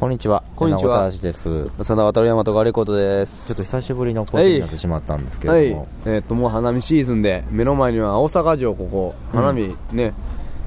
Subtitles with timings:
[0.00, 0.42] こんにちは。
[0.56, 1.10] こんにちは。
[1.10, 1.66] 柳田です。
[1.66, 3.52] ちょ真田渡山とガレコートです。
[3.52, 9.14] っと久しぶりのことになってしまったんですけども、えーっともう花見シーズンで目の前には大阪城ここ。
[9.30, 10.14] 花見ね、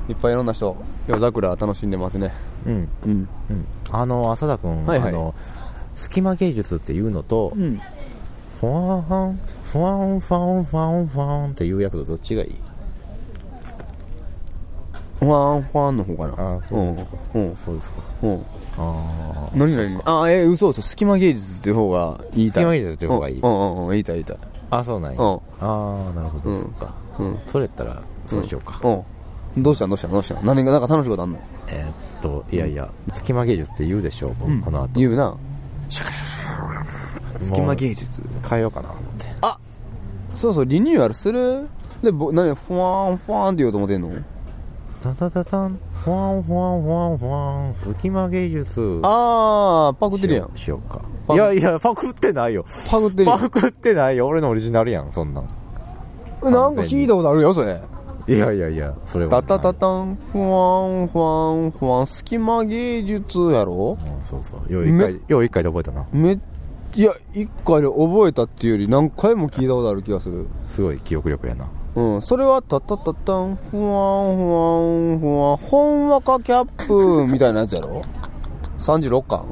[0.07, 0.77] いっぱいいろんな人
[1.07, 2.31] 夜桜楽しんでますね。
[2.68, 3.27] うん、うん。
[3.50, 3.65] うん。
[3.89, 5.09] あの、浅田君、はいはい。
[5.09, 5.34] あの、
[5.95, 7.81] 隙間芸術っていうのと、ん。
[8.61, 12.55] フワンファン、フワンファンファンファンっていう役とどっちがいい？
[15.23, 16.55] ファンファンの方かな。
[16.57, 17.11] あそうですか。
[17.33, 17.55] うん。
[17.55, 18.01] そうですか。
[18.23, 18.31] うん。
[18.31, 18.45] うん
[18.75, 20.81] あ何何あえー、嘘嘘。
[20.81, 22.64] 隙間芸術っていう方が言いたい。
[22.64, 23.39] 隙間芸術っていう方がいい。
[23.39, 23.50] うん。
[23.50, 24.37] うんうん言いたい言いたい。
[24.71, 24.78] あ。
[24.78, 25.21] あ、そうなんや。
[25.21, 25.33] うん。
[25.36, 26.95] ああ、なるほど、うんそっか。
[27.19, 27.39] うん。
[27.47, 28.79] それやったら、そうしようか。
[28.83, 29.64] うん。
[29.64, 29.89] どうしたん？
[29.89, 30.11] どうしたん？
[30.11, 30.45] どうしたん？
[30.45, 31.39] 何がなんか楽しいことあんの？
[31.67, 34.89] えーっと、いやいや、隙間芸術って言うでしょう、僕この後。
[35.00, 35.38] 言うな。
[37.38, 38.23] 隙間芸術？
[38.50, 39.28] 変えようかな、思って。
[40.31, 41.67] そうそうリニューアルする？
[42.02, 42.55] でぼ何？
[42.55, 44.09] フワンフワンって言おうと思ってんの？
[45.03, 49.02] タタタタン、フワンフワンフワンフワン、隙間芸術。
[49.03, 51.02] あーパクってるやんしようか。
[51.34, 52.64] いやいや、パクってないよ。
[52.90, 54.28] パクってるやんパクってないよ。
[54.28, 55.50] 俺のオリジナルやん、そんなん。
[56.42, 57.82] なんか聞いたことあるよそれ
[58.30, 59.32] いやいやいや、それは。
[59.32, 63.98] タタタタンフワンフワンフワン隙間芸術やろ？
[64.00, 64.72] うんそうそう。
[64.72, 66.06] よう一回、よう一回で覚えたな。
[66.14, 66.40] め
[66.95, 71.67] いや一回で覚えたっていうより何回も聞いたことある気がするすごい記憶力やな。
[71.95, 72.22] うん。
[72.22, 78.02] それはタタタタンフワンフワンフワンほんわかキャップみたいなやつやろ
[78.80, 79.45] ？36巻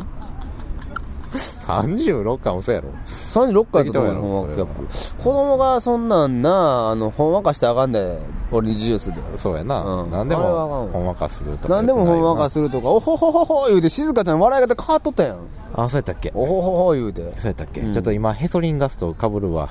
[1.62, 2.90] ？36巻嘘やろ。
[3.06, 4.88] 36巻やと思うよほんわかキャップ。
[5.24, 8.18] 子供がそんなんなあのほんわかしてあかんで
[8.52, 9.16] オレンジジュースで。
[9.38, 9.82] そうやな。
[9.82, 10.12] うん。
[10.12, 11.76] 何でも、ほんわかするとか。
[11.76, 15.38] 何でもほんわかするとかおほほほほ言うて静香ちゃんの笑い方変わっとったやん。
[15.74, 16.34] あ、そうやったっけ？
[16.36, 17.22] おほほほ言うて。
[17.38, 19.70] そうやったっけ、うんちょっと今ヘソリンガスと被るわ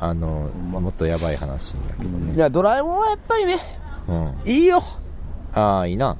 [0.00, 2.34] あのもっとやばい話やけどね。
[2.34, 3.56] いやドラえもんはやっぱりね
[4.08, 4.12] う
[4.48, 4.50] ん。
[4.50, 4.80] いいよ。
[5.52, 6.16] ああいいな。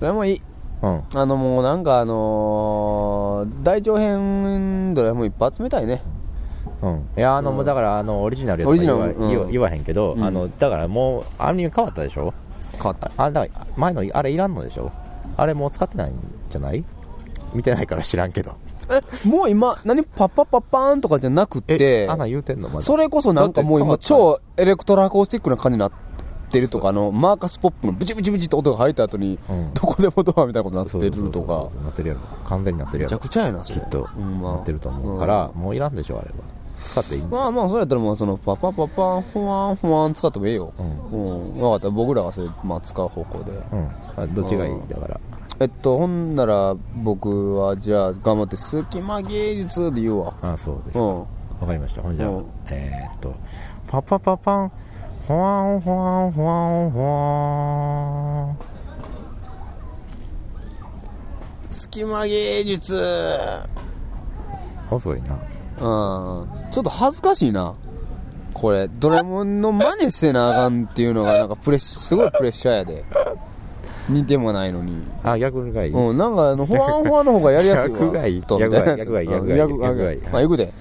[0.00, 0.42] ドラえもんいい。
[0.82, 1.02] うん。
[1.14, 6.02] あのもうなんかあのー、大長編ドラえもんいっぱい集めたいね。
[6.82, 7.08] うん。
[7.16, 9.30] いやあの、もうだからあのオリジナルやオリとか言わ,、ジナルうん。
[9.30, 10.24] 言わ言わへんけど、うん。
[10.24, 12.34] あのだからもうアニメ変わったでしょ？
[12.72, 13.10] 変わった。
[13.16, 14.90] あ、だ前のあれいらんのでしょ？
[15.36, 16.18] あれもう使ってないん
[16.50, 16.84] じゃない？
[17.54, 18.56] 見てないから知らんけど
[18.90, 22.68] え もう今何パッパッパッパーンとかじゃなくてあんなん言うてんの？
[22.68, 22.80] まだ。
[22.82, 25.92] それこそなんかもう今超エレクトロアコースティックな感じになっ
[26.50, 29.74] てるとかあのマーカスポップのブチブチブチって音が入った後に、うん。
[29.74, 31.82] どこでもドアみたいなことになってるとか。
[31.84, 32.20] なってるやろ。
[32.46, 33.16] 完全になってるやろ。
[33.16, 33.80] めちゃくちゃやなそれ。
[33.80, 34.08] きっと。
[34.42, 36.34] なってると思うから、もういらんでしょあれは。
[36.80, 40.72] 使っていいまあまあそれやったらもうそのパパパパンフワンフワン使ってもええよ。
[41.10, 41.90] ううん、分かった。
[41.90, 43.50] 僕らがそれ、まあ、使う方向で。
[43.72, 43.88] うん。
[44.16, 44.72] あどっちがいい？
[44.72, 45.20] うんだから
[45.60, 50.34] えっとほんなら僕はじゃあ頑張って隙間芸術で言うわ。
[50.42, 51.00] あそうですか。
[51.00, 51.18] うん。
[51.18, 51.26] わ
[51.66, 52.02] かりました。
[52.02, 52.46] ほんじゃあ、うん。
[52.70, 53.34] えー、っと
[53.86, 54.72] パパパパン。
[55.26, 56.54] フワンフワンフワ
[56.86, 58.58] ンフワン
[61.68, 62.96] 隙間芸術。
[64.90, 65.34] 遅いな。
[65.34, 66.70] うん。
[66.70, 67.74] ちょっと恥ずかしいな。
[68.54, 68.88] これ。
[68.88, 73.04] ドラえもんの真似せなあかんっていうのがなんかプレッシすごいプレッシャーやで
[74.08, 75.02] 似てもないのに。
[75.22, 77.98] あ逆がいい、うんなんかあのフワンフワンの方がやりやすいわ。
[77.98, 78.40] 逆がいい。
[78.42, 80.72] 逆がいい逆がいいうん逆がいいまあ行くで。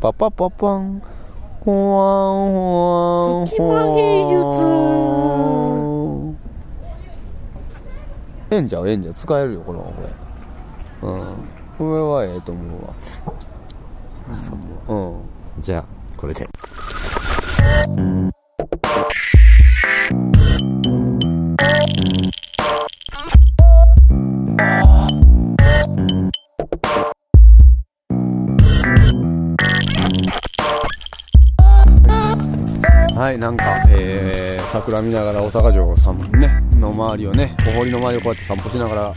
[0.00, 1.02] パパパパン。
[1.64, 1.84] フワン
[2.54, 4.38] フワン隙間芸術
[8.50, 8.68] ええん。
[8.68, 10.08] ちゃうええんちゃう使えるよこれはこれ
[11.02, 11.34] うん。
[11.76, 12.94] これはええと思うわ。
[14.88, 14.96] う
[15.60, 15.62] ん。
[15.62, 15.84] じゃあ
[16.16, 16.48] これで
[33.18, 39.14] はい、なんか、えー、桜見ながら大阪城さん、ね、の周りをね、お堀の周りをこうやって散歩しながら、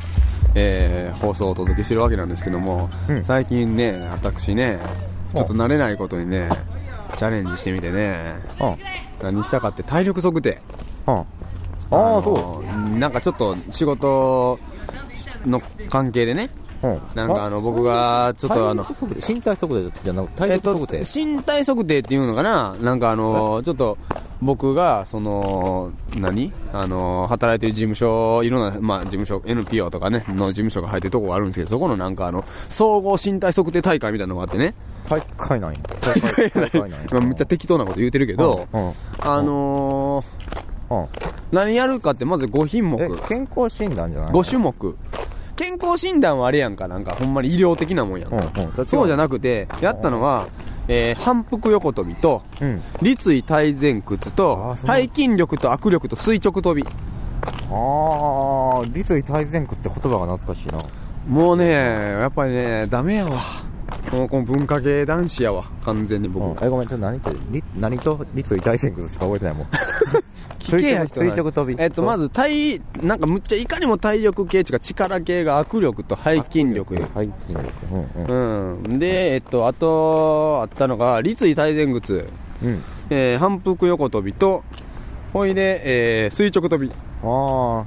[0.56, 4.80] えー、放送をお届けしてるわけなんですけども、うん最近ね、私ね、
[5.34, 6.50] ちょっと慣れないことにね、
[7.16, 8.78] チャレンジしてみてね、うん
[9.22, 10.60] 何したかって体力測定。
[11.08, 11.26] うんあ
[12.18, 12.98] あそそう。
[12.98, 14.58] なんかちょっと仕事
[15.46, 16.50] の関係でね、
[17.16, 18.86] なんかあの僕がちょっとあの、
[19.28, 22.76] 身体測定じゃなくて体えっと、力測定、身体測定っていうのかな？
[22.82, 23.98] なんかあのーちょっと
[24.42, 26.52] 僕がその何？
[26.74, 34.74] あのー働いてる事務所いろんな、まあ、事務所 NPO とかねの事務所が入ってるとこがあるんですけどそこのなんかあの総合身体測定大会みたいなのがあってね。
[35.10, 38.88] 大会ない大会大会ないまあめっちゃ適当なこと言うてるけど、うん。
[38.88, 38.94] うん。
[39.20, 41.08] あのーうん。
[41.52, 43.04] 何やるかってまず5品目。
[43.04, 44.98] え健康診断じゃない5種目
[45.62, 48.88] 健康診断はあれやんかなんかほんまに医療的なもんやんか、うんうん。
[48.88, 50.48] そうじゃなくてやったのは、
[50.88, 52.82] えー反復横跳びとうん。
[53.02, 55.04] 立位体前屈とあーそうなんだ。
[55.14, 56.84] 背筋力と握力と垂直跳び。
[56.84, 60.80] ああ立位大前屈って言葉が懐かしいな。
[61.28, 63.42] もうねやっぱりねダメやわ。
[64.12, 69.68] もうこの文化系男子やわ完全に僕、うん、えごめんちょっと何ってり何と立位大前屈しか覚えてないもん
[70.60, 71.76] 聞けや人垂直跳び。
[71.80, 76.96] えっとまず体なんかむっちゃいかにも体力系っていうか力系が握力と背筋力。
[76.96, 77.10] 背筋
[77.50, 77.60] 力。
[77.92, 78.84] うんうん。
[78.84, 79.00] うん。
[79.00, 82.28] でえっとあとあったのが立位大前屈。
[82.64, 82.84] うん。
[83.10, 84.64] えー反復横跳びと
[85.34, 85.82] ほいで、
[86.26, 86.90] えー垂直跳び。
[87.24, 87.86] あ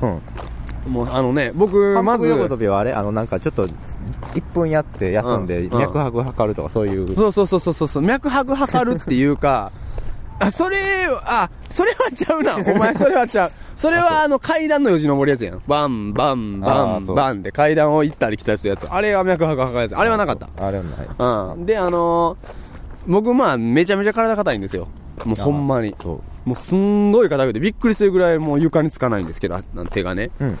[0.00, 0.92] あうん。
[0.92, 2.92] もうあのね僕まず反復横跳びはあれ？
[2.92, 5.78] あのなんかちょっと1分やって休んでうん。
[5.78, 7.14] 脈拍測るとかそういう。
[7.14, 8.02] そうそうそうそうそう。
[8.02, 9.70] 脈拍測るっていうか
[10.40, 10.76] あそれ
[11.24, 12.56] あそれはちゃうな。
[12.74, 13.50] お前それはちゃう。
[13.76, 15.62] それはあの階段のよじ登るやつやん。
[15.66, 17.16] バンバンバンあーそう。
[17.16, 18.76] バンって階段を行ったり来たりするや。
[18.76, 19.96] つあれは脈拍測るやつ。
[19.98, 20.48] あれはなかった。
[20.56, 21.54] あれはない。
[21.56, 21.66] うん。
[21.66, 22.68] であのー
[23.06, 24.86] 僕まあめちゃめちゃ体硬いんですよ。
[25.24, 25.94] もうほんまに。
[26.00, 26.48] そう。
[26.48, 30.30] もうすんごい硬くてびっくりするぐらいもう床につかないんですけどあ手がね。
[30.40, 30.58] うん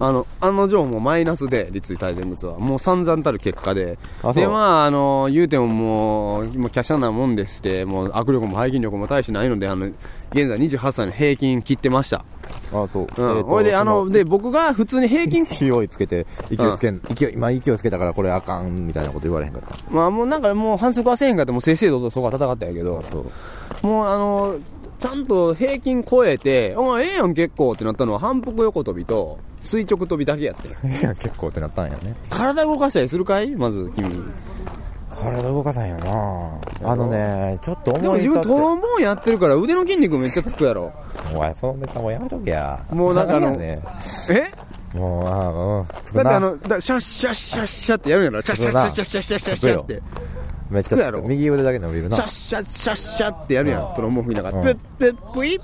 [0.00, 2.58] あの、あの定もマイナスで、立位大前屈は。
[2.58, 3.98] もう散々たる結果で。
[4.34, 12.24] で、まあ、あの、言うてももう、もう華奢なもんでして、もう握力も背筋力も大してないので、あの、現在28歳の平均切ってました。
[12.72, 13.42] あそううん。
[13.44, 23.24] ほいで、あの、で、僕が普通に平均、 勢いつけて勢いつけん勢い今勢いつけたからこれあかんみたいなこと言われへんかったまあもうなんかもう反則はせえへんかって、もう正々堂々そこは戦ったんやけど、そ
[23.82, 24.56] うもうあの、
[24.98, 30.68] ちゃんと平均超えて、あ、ええやん結構ってなったのは反復横跳びと垂直跳びだけやって。
[30.84, 32.14] ええやん結構ってなったんやね。
[32.30, 33.54] 体動かしたりするかい？
[33.56, 34.24] まず君。
[35.10, 40.92] 体動かさんやなあのねちょっと思いでも自分トロンボーンやってるから腕の筋肉めっちゃつくやろ。
[41.34, 42.84] お前そんなもやめとけや。
[42.90, 43.82] もうなんかあの、ね、
[44.30, 44.96] え？
[44.96, 45.86] もうああうん。
[46.14, 48.42] だってあのだシャッシャッシャッシャッってやるんやろ。
[48.42, 50.02] シャッシャッシャッシャッシャッシャッシャッって。
[50.70, 53.94] めっちゃつくやろ右腕だけ伸びるなシャッシャッシャッシャッってやるやん。
[53.94, 54.58] トロンボーン吹きながら。
[54.58, 55.60] うんプップップイッ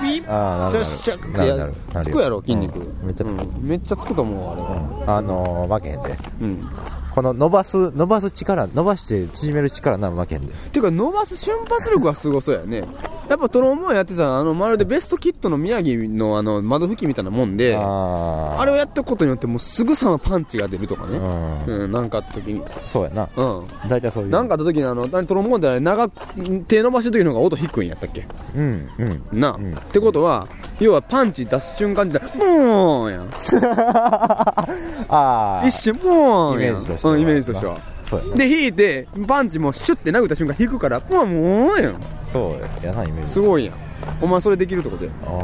[0.00, 1.74] ピッああなるシャッシャッってやなる。
[2.02, 2.78] つくやろ筋肉。
[2.78, 5.16] うんめっちゃつくうんめっちゃつくと思う、あれは。
[5.18, 6.68] あのー、負けへんでうん。
[7.14, 12.84] この伸ばす伸ばす力伸ばして縮める力なら負けへんでていうか伸ばす瞬発力がすごそうやね。
[13.28, 21.16] やっぱトロンボーンやってたら、あの、まるでベストキットの宮城のあの、窓拭きみたいなもんで、ああれをやってことによってもうすぐさまパンチが出るとかね。
[21.16, 22.62] ううん、なんかあった時に。
[22.86, 23.66] そうやなうん。
[23.88, 28.26] 大体そういうなんかあった時にあの、何トロンボーンってあれ長く、手伸ばしてる時の方が音低いんやったっけ？
[28.54, 30.46] うんうんなあ、うんってことは、
[30.80, 33.30] 要はパンチ出す瞬間って、ブーンやん。
[35.08, 36.72] ああ一瞬、ブーンやん。
[36.72, 37.78] イメージとしてはうん、イメージとしては。
[38.02, 42.02] そうやなで、引いて、パンチもシュッて殴った瞬間引くから、ブーン、ブーンやん。
[42.30, 43.74] そうやなイメージすごいやん。
[44.20, 45.10] お前それできるってことや。
[45.24, 45.34] ああ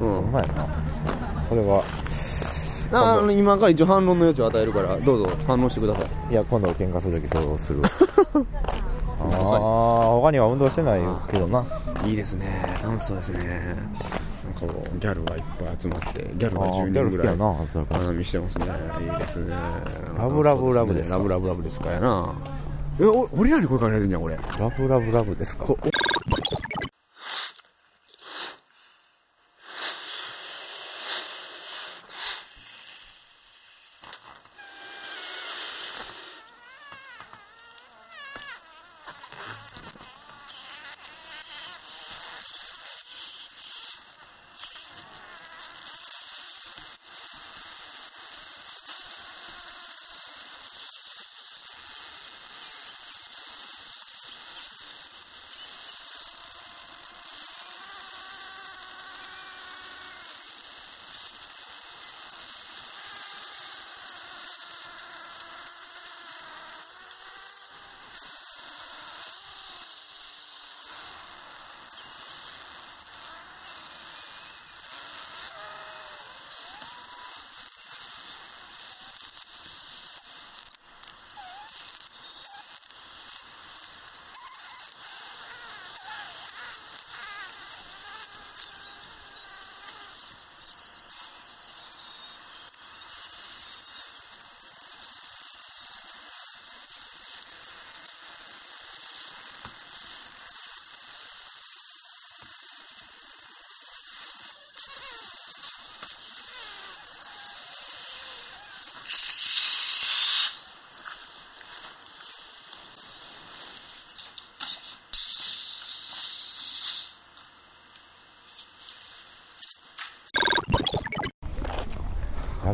[0.00, 0.66] うんほんまやな
[1.48, 1.82] それは
[2.92, 6.32] あの今から一応反論の余地を与えるから、どうぞ反論してください。
[6.32, 7.82] いや今度喧嘩する時そうする
[9.18, 9.28] ああ
[10.20, 11.64] 他には運動してないけどな
[12.04, 12.78] いいですね。
[12.82, 13.76] 楽しそうですね。
[14.58, 18.00] こうギャルがいっぱい集まって、ギャルがあ10ーギャル好きや人ぐらい。
[18.00, 18.66] 花見してますね。
[19.00, 19.54] いいですね。
[20.18, 22.34] ラブラブラブですかラブラブラブですかやな。
[22.98, 24.36] え、お俺らに声かけられるんじゃん、これ。
[24.58, 25.66] ラブラブラブですか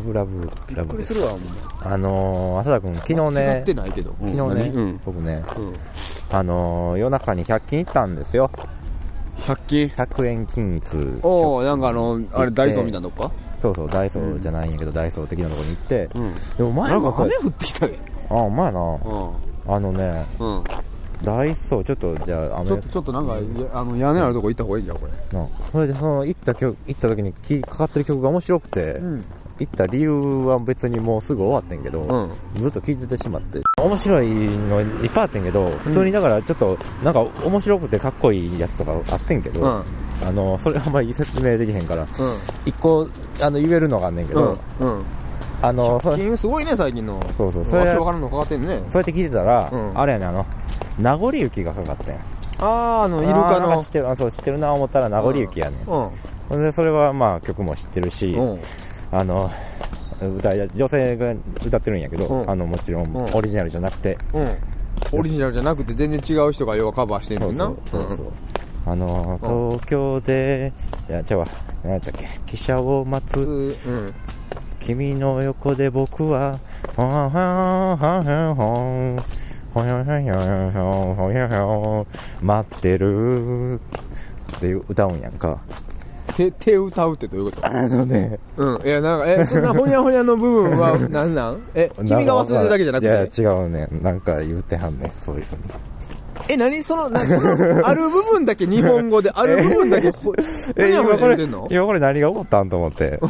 [0.03, 1.39] ブラブラびっくブですりするわ、もう。
[1.81, 4.15] あのー、浅田君昨日違ねってないけど。
[4.25, 4.99] 昨日ね、うん。
[5.05, 5.73] 僕ねうん。
[6.29, 8.51] あのー、夜中に100均行ったんですよ。
[9.37, 11.19] 100均？100円均一。
[11.23, 13.31] おおなんかあのあれでダイソーみたいなとこか？
[13.61, 16.33] そうそうダイソーじゃないんやけど、ダイソー的なところに行って、うん。
[16.57, 17.97] でも前なんか雨降ってきたで。
[18.29, 18.79] あお前な。
[18.79, 19.31] うん。
[19.65, 20.63] あのねうん。
[21.23, 25.39] ダイソーちょっとじゃあ雨ちょっとちょっとなんかいやあの屋根あるとこ行った方がいいんじゃんこれ。
[25.39, 29.23] なそれでその行った曲行った時にきかかってる曲が面白くて、ん
[29.59, 30.11] 行った理由
[30.45, 32.61] は別にもうすぐ終わってんけど、うん。
[32.61, 33.61] ずっと聴いててしまって。
[33.81, 39.83] 面白いのいっぱいあってんけど普通にだからちょっとなんか面白くてかっこいいやつとかあってんけど、うん。
[40.27, 42.07] あのそれあんまり説明できへんから
[42.65, 43.07] 一個
[43.41, 44.97] あの言えるのがあんねんけど、うん。
[44.97, 45.05] うん。
[45.61, 47.23] あのそ最近すごいね最近の。
[47.37, 48.83] そうそうそれわけわからんのかかってんね。
[48.89, 49.99] そうやって聞いてたら、うん。
[49.99, 50.45] あれやねあの
[50.97, 52.15] 名残雪がかかってん。
[52.15, 53.83] あああのイルカの。
[53.83, 55.87] 知ってるあそう知ってるな思ったら名残雪やねん、
[56.49, 56.61] うん。
[56.61, 58.59] でそれはまあ曲も知ってるし、うん
[59.13, 59.51] あの
[60.21, 61.33] 歌い女性が
[61.65, 62.49] 歌ってるんやけど、うん。
[62.49, 63.35] あのもちろんうん。
[63.35, 64.57] オリジナルじゃなくて、うん。
[65.11, 67.65] オリジナルじゃなくて全然違う人が要はカバーしてんそうな。
[67.65, 68.31] そうそうそう
[68.85, 70.73] あの東京で
[71.09, 71.47] いや違うわ。
[71.83, 72.25] 何やったっけ？
[72.47, 73.39] 汽車を待つ。
[73.39, 74.13] うん。
[74.79, 76.59] 君の横で僕は
[76.95, 77.39] ほんほんほ
[77.93, 79.23] んほんほん
[79.73, 85.59] ほんほんほんほんほんほんほん待ってるっていう歌うんやんか
[86.35, 87.65] 手 手歌うってどういうこと？
[87.67, 88.39] あのね。
[88.57, 88.81] うん。
[88.85, 91.61] いやなんかえそんなほにゃほにゃの部分はなんなん？
[91.75, 93.07] え君が忘れてるだけじゃなくて？
[93.41, 93.87] いや違うね。
[94.01, 95.07] なんか言ってはんね。
[95.07, 95.61] んそういうふうに
[96.53, 96.83] え何？
[96.83, 101.67] そのなそのある部分だけ日本語で ある部分だけほほにゃほにゃ今これ言うてんの？
[101.69, 103.19] 今これ何が起こったんと思って。
[103.21, 103.25] う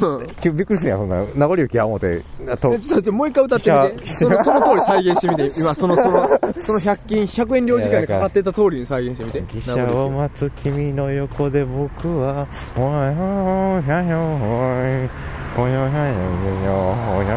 [0.51, 1.10] んびっくりするやんそん。
[1.10, 4.08] な名残雪や思ってあとえちょっとちょっともう一回歌ってみて。
[4.13, 5.51] そのその通り再現してみて。
[5.60, 9.42] 今そのそのその100均100円領事会でかかってた通りに再現してみて。
[9.44, 15.10] 汽車を待つ君の横で僕はほいほいほいほいほい
[15.56, 17.34] ほいほいほいほいほいほ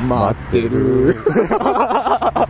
[0.00, 1.30] い待ってるす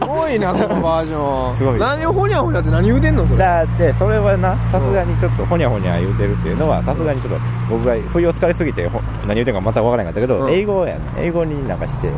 [0.07, 3.39] ごいなそのバージョンすごい何をほにゃほにゃって何言うてんのそれ。
[3.39, 10.53] だってそれはなさすがにちょっとほにゃほにゃ言うてるっていうのはさすがにちょっと僕が不意をつかれすぎてほ何言うてんかまた分からなかったけど、うん。
[10.53, 12.11] 英語やね英語になんかして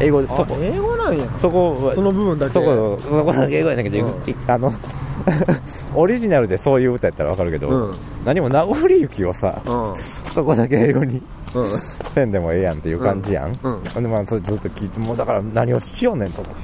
[0.00, 0.46] 英語でそこ。
[0.50, 1.26] あ英語なんや。
[1.38, 2.52] そこはその部分だけ。
[2.52, 4.30] そこそこだけ英語やねんけど、うん。
[4.30, 4.72] い あの
[5.94, 7.94] オリジナルでそういう歌やったら分かるけど、うん。
[8.24, 10.32] 何も名残雪をさうん。
[10.32, 11.22] そこだけ英語に
[11.54, 11.68] うん。
[11.68, 14.02] せんでもええやんっていう感じやん、うん。
[14.02, 16.62] でまあそれずっと聞いてもうだから何をしようねんと思って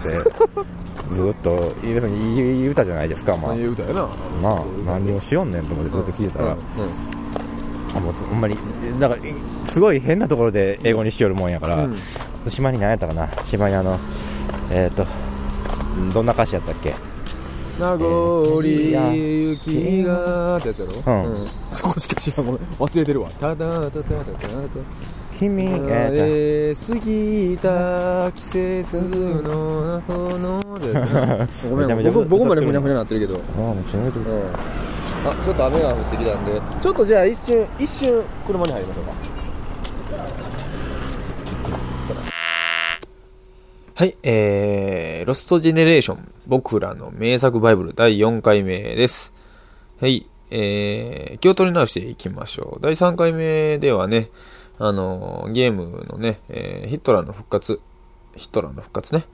[1.13, 3.53] ずっと別にいい歌じゃないですかまあ。
[3.53, 4.09] 何言うたやな。
[4.43, 6.59] まあ何をしようねんと思ってずっと聞いてたら、うん。
[7.97, 8.57] あもうほんまに
[8.99, 9.23] だから
[9.65, 11.97] すごい変なところで英語にしよるもんやから、うん。
[12.49, 13.29] 島に何やったかな。
[13.47, 13.99] 島にあの
[14.71, 15.07] えっ、ー、と
[16.13, 16.95] どんな歌詞やったっけ？
[17.79, 20.93] 名残雪がってやつやろ？
[20.95, 21.49] うん。
[21.71, 22.47] そこしか知らん。
[22.47, 22.61] ごめん。
[22.63, 23.31] 忘れてるわ。
[23.31, 24.25] ただただただただ
[25.39, 28.97] 君えーとえー過ぎた季節
[29.43, 30.63] の後の
[31.69, 33.41] ごめめちゃめちゃん僕僕までふにゃふにゃなってるけど。
[33.57, 34.21] あもうちょっと。
[34.21, 34.27] うん。
[35.29, 36.61] あちょっと雨が降ってきたんで。
[36.81, 39.37] ちょっとじゃあ一瞬一瞬車に入りましょうか。
[43.95, 49.33] はい、えー、ロストジェネレーション、僕らの名作バイブル第4回目です。
[50.01, 52.83] はい、えー、気を取り直していきましょう。
[52.83, 54.31] 第3回目ではね、
[54.79, 57.81] あのゲームのね、えーヒットラーの復活、
[58.35, 59.25] ヒットラーの復活ね、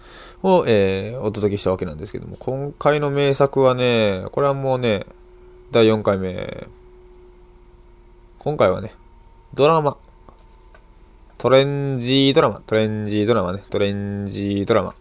[0.43, 5.07] を、えーお届けしたわけなんですけども、今回の名作はね、これはもうね、
[5.73, 6.69] 第4回目、
[8.39, 8.95] 今回はね、
[9.55, 9.97] ドラマ、
[11.39, 14.95] トレンジードラマ、トレンジードラマね、トレンジードラマ。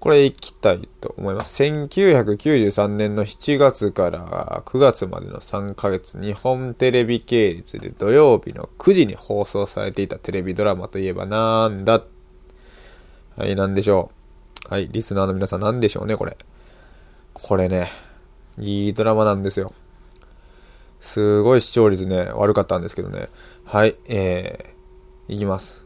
[0.00, 1.62] これ行きたいと思います。
[1.62, 12.02] 1993年の7月から9月までの3ヶ月、日本テレビ系列で土曜日の9時に放送されていたテレビドラマといえばなんだ？
[13.36, 14.10] はい、なんでしょ
[14.70, 14.72] う？
[14.72, 16.38] はい、リスナーの皆さんなんでしょうね、これ。
[17.34, 17.90] これね、
[18.58, 19.74] いいドラマなんですよ。
[21.00, 23.28] すごい視聴率ね、悪かったんですけどね。
[23.64, 25.84] はい、えー、いきます。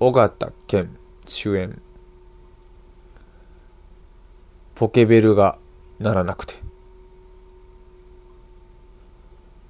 [0.00, 1.80] 尾形健主演。
[4.74, 5.58] ポケベルが
[6.00, 6.54] 鳴らなくて。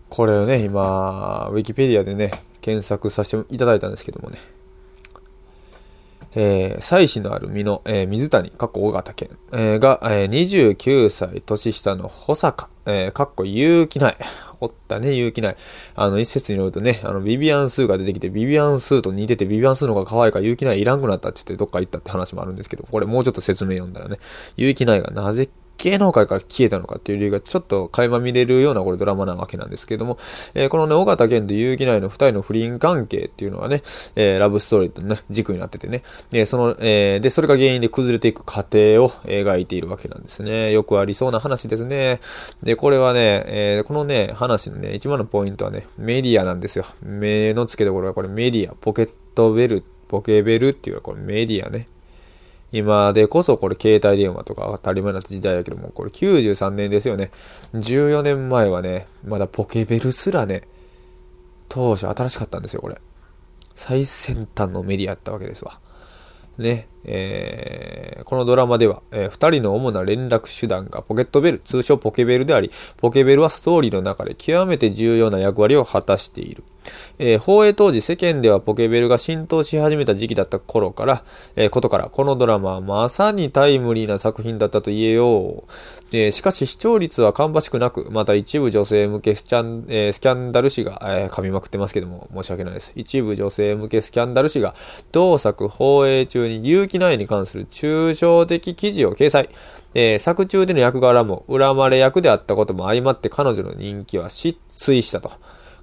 [0.08, 2.30] これをね、今、ウィキペディアでね、
[2.60, 4.38] 検索させていただいたんですけどもね。
[6.34, 14.16] えー、妻子のある身の、えー水谷、かっこ尾形健、えーが、えー29歳年下の保坂、えかっこ勇気ない。
[14.60, 15.56] おったね、勇気ない。
[15.94, 24.18] あの、一説によるとね、あの、ビビアンスーが出てきて、ビビアンスーと似てて、ビビアンスーの方が可愛いから勇気ないいらんくなったって言って、どっか行ったって話もあるんですけど、これもうちょっと説明読んだらね、
[24.56, 25.48] 勇気ないがなぜ
[25.78, 30.18] 芸能界から消えたのかっていう理由がちょっと垣間見れるようなこれドラマなわけなんですけども、
[30.54, 33.82] えー、このね、尾形健と結城内の二人の不倫関係っていうのはね、
[34.16, 36.02] えー、ラブストーリーのね、軸になっててね、
[36.32, 40.72] え、その、えー、で、それが原因で崩れていく過程を描いているわけなんですね。
[40.72, 42.20] よくありそうな話ですね。
[42.62, 46.84] で、これはね、えー、このね、話のね、一番のポイントはね、メディアなんですよ。
[47.02, 51.88] 目の付けどころはこれメディア、ポケットベル、ポケベルっていうこれメディアね。
[52.74, 57.30] 今でこそこれ携帯電話とか当たり前にな時代だけども、これ93年ですよね。
[57.72, 60.62] 14年前はね、まだポケベルすらね、
[61.68, 63.00] 当初新しかったんですよ、これ。
[63.76, 65.78] 最先端のメディアやったわけですわ。
[66.58, 76.64] ね、えー、このドラマでは、えー、二人の主な連絡手段がポケットベル、通称ポケベルであり、ポケベルはストーリーの中で極めて重要な役割を果たしている。
[77.18, 81.24] えー、放映当時世間ではポケベルが浸透し始めた時期だった頃から、
[81.56, 85.72] えー、ことから、このドラマはまさにタイムリーな作品だったと言えよう。
[86.12, 92.92] えー、しかし視聴率は芳しくなく、また一部女性向けスキャン、え、スキャンダル誌が、え、噛みまくってますけども、申し訳ないです。
[92.94, 94.74] 一部女性向けスキャンダル誌が、
[95.12, 99.50] 同作放映中に有機内に関する抽象的記事を掲載。
[99.94, 105.30] えー、作中での役柄も恨まれ役であったことも相まって彼女の人気は失墜したと。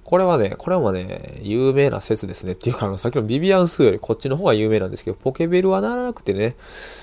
[0.04, 2.52] これはね、これはね、有名な説ですね。
[2.52, 6.56] っていうか、あの、さっきのビビアンスーよりこっちの方が有名なんですけど、ポケベルはならなくてね、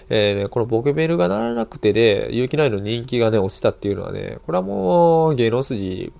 [0.09, 6.11] えー、ね、このポケベルがならなくてで、有機内の人気がね、落ちたっていうのはね、これはもう、芸能筋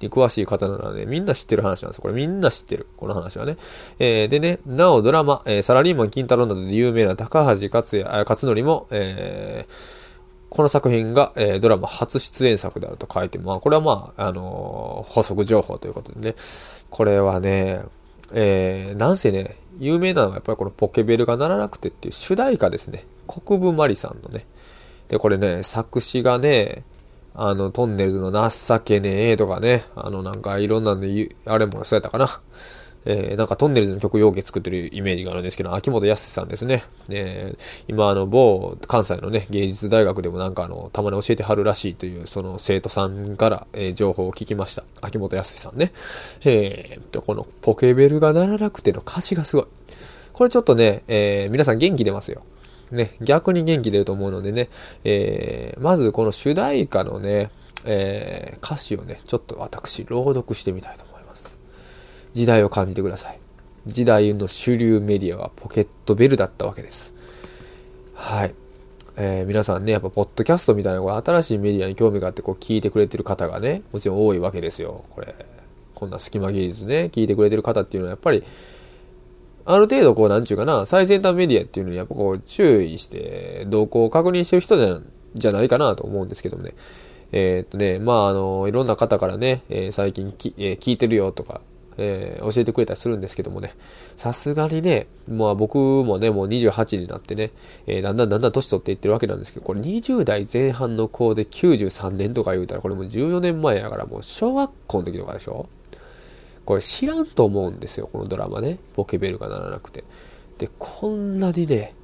[0.00, 2.02] に詳しい方なので、みんな知ってる話なんですよ。
[2.02, 2.86] これみんな知ってる。
[2.96, 3.56] この話はね。
[3.98, 9.72] えー、でね、なおドラマ、えー、サラリーマン金太郎などで有名な高橋克也、勝則も、えー、
[10.50, 16.36] この作品が、えー、ドラマ初出演作であると書いて、まあ、これはまあ、あのー、補足情報ということでね、
[16.90, 17.82] これはね、
[18.32, 23.06] えー、なんせね、有名なのはやっぱりこのポケベルが鳴らなくてっていう主題歌ですね。
[23.26, 24.46] 国分マリさんのね。
[25.08, 26.84] で、これね、作詞がね、
[27.38, 32.40] あの、トンネルズの情けねえとかね、あの、なんかいろんなんで、あれもそうやったかな。
[33.06, 36.82] えー、なんかトンネルズの曲よう作ってるイメージがあるんですけど、秋元康さんですね。
[37.08, 44.82] えー、今、あの、某関西のね、芸術大学でもなんかあの、たまに教えてはるらしいという、その生徒さんから、えー、情報を聞きました。
[45.00, 45.92] 秋元康さんね。
[46.44, 49.66] えー、と、このポケベルが鳴らなくての歌詞がすごい。
[50.32, 52.42] これちょっとね、え、皆さん元気出ますよ。
[52.90, 54.68] ね、逆に元気出ると思うのでね、
[55.04, 57.50] えー、まずこの主題歌のね、
[57.84, 61.58] えー、歌詞をね、ちょっと私、朗読してみたいと思います。
[62.32, 63.38] 時代を感じてください。
[63.86, 67.14] 時代の主流メディアはポケットベルだったわけです。
[68.14, 68.54] はい。
[69.18, 75.04] えー、皆さんね、やっぱ、ポッドキャストみたいな、新しいメディアに興味があって、こう、聞いてくれてる方がね、もちろん多いわけですよ。
[75.10, 75.34] これ、
[75.94, 78.44] こんな隙間技術ね、聞いてくれてる方っていうのは、やっぱり、
[79.66, 85.00] ある程度、こう、なんちゅうかな、最先端メディアっていうのに、やっぱこう、注意して、動向を確認してる人じゃ
[85.34, 86.74] じゃないかなと思うんですけどもね。
[87.32, 91.60] えー、っとね、まあ、あの、いろんな方からね、えー、最近き、えー、聞いてるよとか、
[91.98, 93.74] えー、教えてくれたりするんですけどもね、
[94.16, 97.52] さすがにね、まあ僕もね、もう28になってね、
[97.86, 105.68] えー、だんだんだんだん年取っていってるわけなんですけど、これ20代前半の子で93年とか言うたら、これもう14年前やからもう小学校の時とかでしょ
[106.66, 108.78] これ知らんと思うんですよ、このドラマね。
[108.94, 110.04] ボケベルがならなくて。
[110.58, 111.94] で、こんなにね、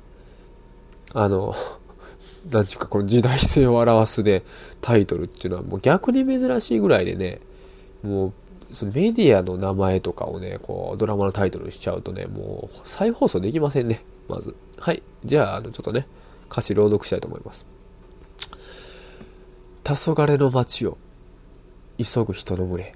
[1.13, 1.55] あの、
[2.51, 4.43] なんちゅうか、この時代性を表すね、
[4.81, 7.41] タイトルっていうのはもう逆に珍しいぐらいでね、
[8.03, 8.33] もう
[8.73, 14.57] そのメディアの名前とかをね、こう、ドラマのタイトルにしちゃうとね、もう、再放送できませんね、まず。
[14.79, 15.03] はい。
[15.25, 16.07] じゃあ、あの、ちょっとね、
[16.51, 17.67] 歌詞朗読したいと思います。
[19.85, 20.97] 黄昏の街を、
[21.99, 22.95] 急ぐ人の群れ。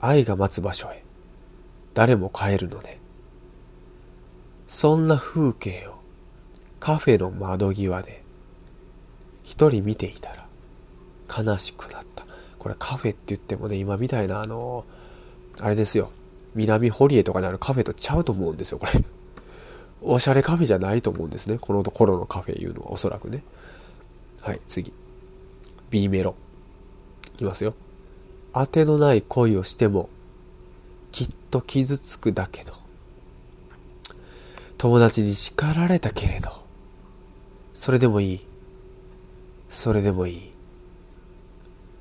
[0.00, 1.04] 愛が待つ場所へ、
[1.94, 2.98] 誰も帰るのね。
[4.66, 5.94] そんな風景を、
[6.78, 8.22] カフェの窓際で、
[9.42, 10.46] 一人見ていたら、
[11.44, 12.24] 悲しくなった。
[12.58, 14.84] これカフェって言ってもね、今みたいなあの、
[15.58, 16.10] あれですよ。
[16.54, 18.92] 南堀江とかにあるカフェとちゃうと思うんですよ、これ。
[20.02, 21.58] おしゃれカフェじゃないと思うんですね。
[21.60, 23.44] この頃のカフェいうのはおそらくね。
[24.40, 24.92] はい、次。
[25.90, 26.34] B メロ。
[27.34, 27.74] いきますよ。
[28.52, 30.08] 当てのない恋をしても、
[31.12, 32.74] きっと傷つくだけど。
[34.78, 36.50] 友達に叱られたけれど。
[37.74, 38.46] それでもいい。
[39.68, 40.52] それでもいい。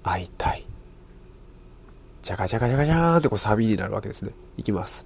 [0.04, 0.66] 会いたい。
[2.22, 4.32] じゃがじゃがじゃがじゃーんってこうサビになるわけですね。
[4.58, 5.06] いきます。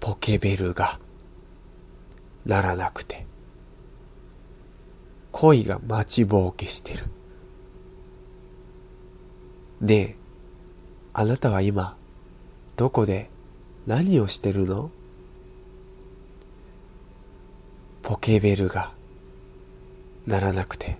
[0.00, 0.98] ポケベルが
[2.46, 3.26] ならなくて
[5.30, 7.04] 恋が待ちぼうけしてる。
[9.80, 10.16] ねえ、
[11.14, 11.96] あなたは今
[12.76, 13.30] どこで
[13.86, 14.90] 何をしてるの？
[18.02, 18.92] ポケベルが
[20.26, 20.98] ならなくて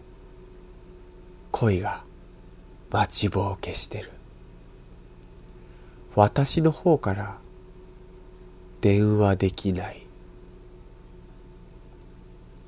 [1.51, 2.05] 恋が
[2.90, 4.11] 待ちぼうけしてる。
[6.14, 7.38] 私の方から
[8.81, 10.07] 電話できない。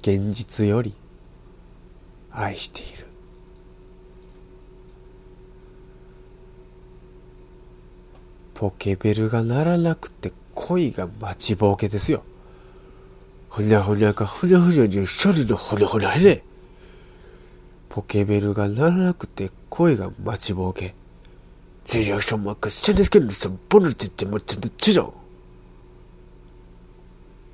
[0.03, 0.95] 現実より
[2.31, 3.02] 愛している。
[8.63, 12.23] ポケベルが鳴らなくて恋が待ちぼうけですよ。
[13.49, 16.45] ほにゃほにゃかほにゃほにゃに処理のほにゃほにゃへね
[17.89, 20.95] ポケベルが鳴らなくて声が待ちぼうけ。
[21.85, 25.13] 这有什么可现在跟你什不能这这么真的这种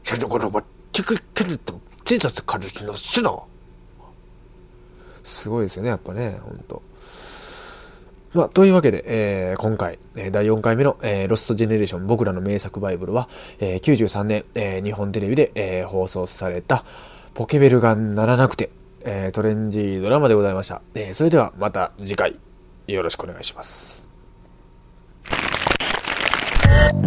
[0.05, 3.49] 现在この这个跟你と这だと感じのしの
[5.25, 6.83] すごいですよねやっぱね本当
[8.39, 16.85] まあ、というわけで、えー、今回、え、第4回目の、えー、ロストジェネレーション僕らの名作バイブルは、えー、93年、えー、日本テレビで、えー、放送された
[17.35, 18.71] ポケベルが鳴らなくて、
[19.03, 20.83] えー、トレンジードラマでございました。
[20.95, 22.39] えー、それではまた次回
[22.87, 23.98] よろしくお願いします。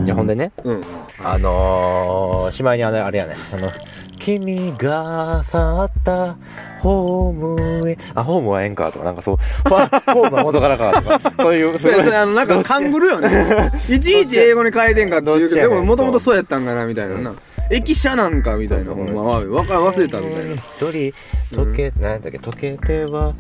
[0.04, 0.82] いや、ほんでね、うん。
[1.24, 3.72] あのー、しまいにあれ、あれやね、あの、
[4.20, 6.36] 君が去った
[6.80, 9.38] ホームへ、あ、ホームはええんかとか、なんかそう、
[9.70, 13.72] ホームは元からかとか、そういう、それ、それ、あの、なんか、勘ぐるよね。
[13.90, 17.34] いちいち英語に変えてんかっていうけど、でも、もともとそうやったんかな、みたいなな。
[17.70, 18.86] 駅舎なんか、みたいな。
[18.86, 20.54] そうそうほんま忘れた、みたいな。
[20.54, 21.14] 一人、
[21.56, 23.34] 溶け、なんやったっけ、溶けては、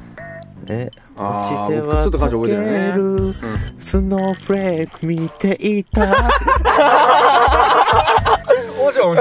[0.67, 2.71] え、落ちては僕ちょっと歌詞覚えてないね。
[2.71, 3.03] 溶ける。
[3.03, 3.35] うん。
[3.79, 6.31] スノーフレーク見ていた。
[8.81, 9.17] 面白い、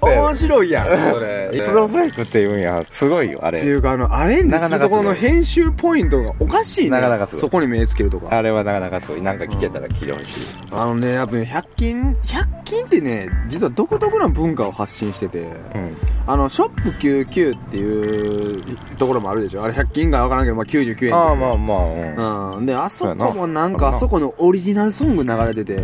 [0.00, 1.50] 面白いやん、それ。
[1.60, 2.84] スノーフレークって言うんや。
[2.90, 3.58] すごいよ、あれ。
[3.58, 6.90] っていうか、あの、アレンジするところの編集ポイントがおかしいね。
[6.90, 8.36] なかなかすごいそこに目つけるとか。
[8.36, 10.42] あれはなかなかそう、なんか聞けたら聞いてほしい。
[10.70, 15.96] あのね、やっぱね、100均、100均ってね、実は独特な文化を発信してて、うん。
[16.26, 22.58] あの、ショップ99っていうところもあるでしょあれ100均がわからんけど、まあ99円ですよああ、まあまあ、うん。
[22.58, 22.66] うん。
[22.66, 25.82] で、あそこもなんか、なあそこのオリジナルソング流れてて、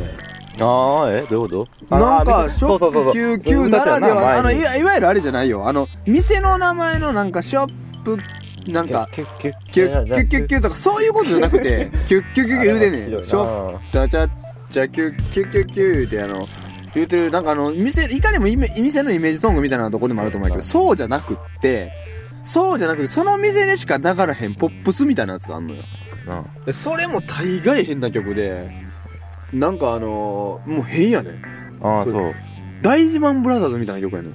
[0.60, 1.96] ああ、えどういうこと？
[1.96, 2.86] なんか、あショップ
[3.18, 5.66] 99ならでは、あの、いわいわゆるあれじゃないよ。
[5.66, 8.18] あの、店の名前のなんか、ショップ、
[8.70, 14.28] なんか、キュッキュッキュッキュッキュッキュッとか、そういうことじゃなくて、キュッキュッキュッキュッ言うてんねショップ、チャチャ
[14.70, 16.46] チャキュッキュッキュッキュッ言うて、あの、
[16.94, 21.90] 言うてる、なんかあの、店、いかにもイメ店のイメージソングみたいなとこでもあると思うけど、そうじゃなくって、
[22.44, 25.34] そうじゃなくて、その店でしか流らへんポップスみたいな。
[25.34, 25.82] やつがあんのよ。
[26.72, 28.68] それも大概変な曲で、
[29.52, 31.34] なんかあのーもう変やねん。
[31.82, 32.34] ああ、そそうう。
[32.82, 34.34] 大自慢ブラザーズみたいな曲やねん。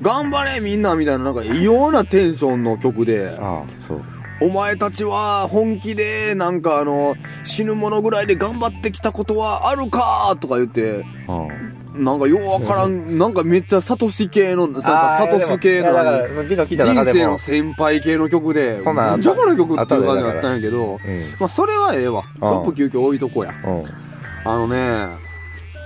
[0.00, 4.02] 頑張れみんなみたいななんか異様なテンションの曲で、ああ、そう。
[4.40, 11.77] お前たちは本気でなんかあの、死ぬものぐらいで頑張ってきたことはあるかとか言って、うん。
[11.98, 15.90] なんかようわからん、なんかめっちゃサトシ系の、 なんかサトス系の
[16.46, 21.20] 人生の、先輩系の曲で、そんなジョコの曲っていう感じだったんやけど、うん。
[21.38, 22.22] まあそれはええわ。
[22.22, 23.54] ショップ休憩置いとこうや。
[23.64, 23.84] うん。
[24.44, 25.28] あのね、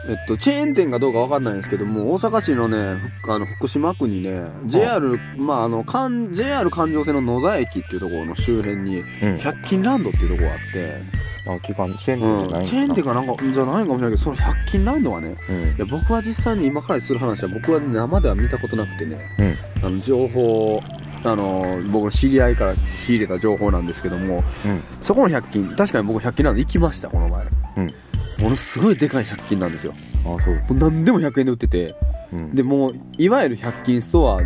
[0.09, 9.05] えっと、チェーン店かどうかわかんないんですけども、大阪市のね、ふあの、福島区にね、JR、まあ、あの、環 JR 環状線の野田駅っていうところの周辺に、うん。
[9.37, 11.03] 100均ランドっていうところがあって、
[11.46, 15.57] あ、期間、チェーンうん店じゃない、チェーン店かなんか、じゃないかもしれないけど、その100均ランドはね、うん。
[15.57, 19.42] いや、僕は実際に今からする話は、僕は生では見たことなくてね、う
[19.85, 19.87] ん。
[19.87, 20.83] あの、情報、
[21.24, 24.83] あの、僕の知り合いから仕入れた情報なんですけども、うん。
[25.00, 27.46] そこの100均、確かに僕100均ランド行きました、この前。
[27.76, 27.94] うん。
[28.42, 29.94] ものすごいでかい100均なんですよ。
[30.24, 30.78] あそう。
[30.78, 31.94] 何でも100円で売ってて、
[32.33, 32.55] うん。
[32.55, 34.42] で、もう、いわゆる100均ストアっ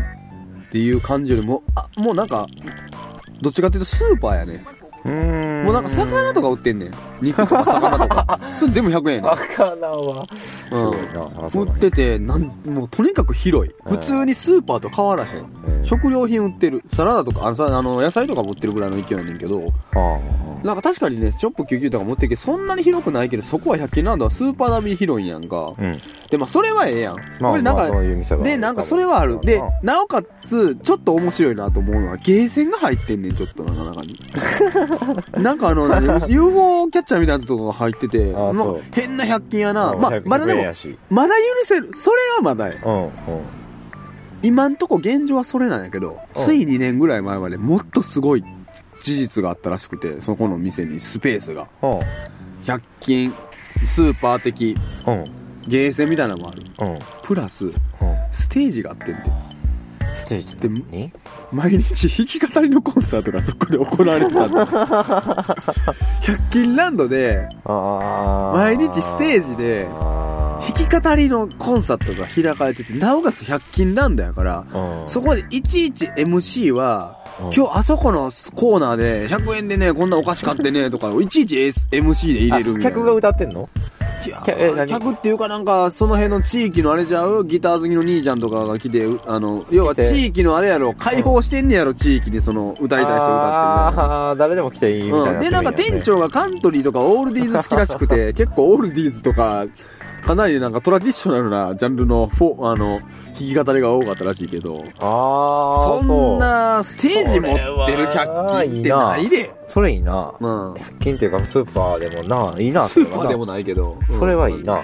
[0.70, 2.46] ていう感じよりも、あ、もうなんか、
[3.40, 4.64] どっちかっていうとスーパーやね。
[5.06, 6.90] もうなんか魚とか売ってんねん。
[7.20, 8.40] 肉とか魚とか。
[8.54, 9.36] それ全部100円やねん。
[9.48, 11.46] 魚は、すごいな。
[11.46, 13.74] あそう売なんやってて、なん、もうとにかく広い。
[13.84, 15.30] うん普通にスーパーと変わらへん。
[15.38, 16.82] えー食料品売ってる。
[16.94, 20.18] サラダとか、あのさ、あの、野菜とかも売ってるぐらいの勢いやねんけど、あ
[20.66, 25.72] なんか確かにね、ショップ99とか持ってるけど、そんなに広くないけど、そこは100均ランドはスーパー並みに広いんやんか。
[25.78, 25.80] あ。
[25.80, 26.00] うん。
[26.28, 27.16] で、まあ、それはええやん。
[27.40, 29.38] まあこれなんか、まあそういうで、なんかそれはある。
[29.42, 34.18] で、なおかつ、ちょっと面白いなと思うのは、ゲーセンが入ってんねん、ちょっとなんか中に。
[35.42, 35.84] なんかあの、
[36.28, 39.92] UFO キャッチャーみたいなとかが入ってて、あまあそう変な100均やな。
[39.92, 41.90] うんまあ100、まだでもや、しまだ許せる。
[41.94, 42.80] それはまだや。
[42.84, 43.04] うん。
[43.04, 43.10] うん。
[44.42, 48.44] 今んとこ現状はそれなんやけど、うんつい2年ぐらい前までもっとすごい
[49.02, 51.68] 事実があったらしくて、そこの店にスペースが。
[51.82, 51.90] うん。
[52.64, 53.34] 100均、
[53.84, 55.24] スーパー的、うん。
[55.68, 56.64] ゲーセンみたいなのもある。
[56.80, 56.98] うん。
[57.22, 57.72] プラス、うん。
[58.32, 59.22] ステージがあってんて。
[60.14, 61.12] ステージでに
[61.52, 64.66] 毎日弾き語りのコンサートがそこで行われてたんだ。
[66.22, 67.48] 100均ランドで。
[67.64, 82.96] 毎日ステージで、あ弾き語りのコンサートが開かれてて、なおかつ100均ランドやから、うんそこでいちいち MC は、うん今日あそこのコーナーで100円でね、こんなお菓子買ってね、とか、いちいち S- MC で入れるみたいな。
[82.96, 83.68] 客が歌ってんの？
[84.32, 87.44] 客っていうかなんか、その辺の地域のあれじゃう？
[87.44, 93.26] ギター好きの兄ちゃんとかが来て、うあの、要は地域のあれやろ、開放してんねやろ、地域にその、歌いたい人歌って。
[93.26, 99.66] あー誰でも来ていいみたいな、うん、で、なんか店長がカントリーとかオールディーズ好きらしくて、 結構オールディーズとか、
[100.26, 109.54] かなりなんかトラディショナルなジャンルのフォ、あの、弾き語りが多かったらしいけど、ああそんなステージ持ってる100均ってないで。
[109.68, 110.72] それいいなうん。
[110.72, 113.96] 100均っていうかスーパーでもないいなスーパーでもないけど。
[114.10, 114.82] それはいいな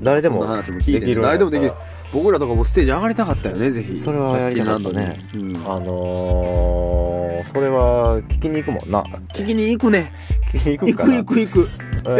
[0.00, 1.72] 誰でもできる誰でもできる。
[2.12, 3.98] 僕らとかもステージ上がりたかったよね、ぜひ。
[3.98, 5.18] それはやりたかったね。
[5.28, 5.72] 100均ランドにうん。
[5.72, 9.02] あのー、それは聞きに行くもんな。
[9.32, 10.12] 聞きに行くね。
[10.52, 11.68] 聞きに行くん行く行く行く。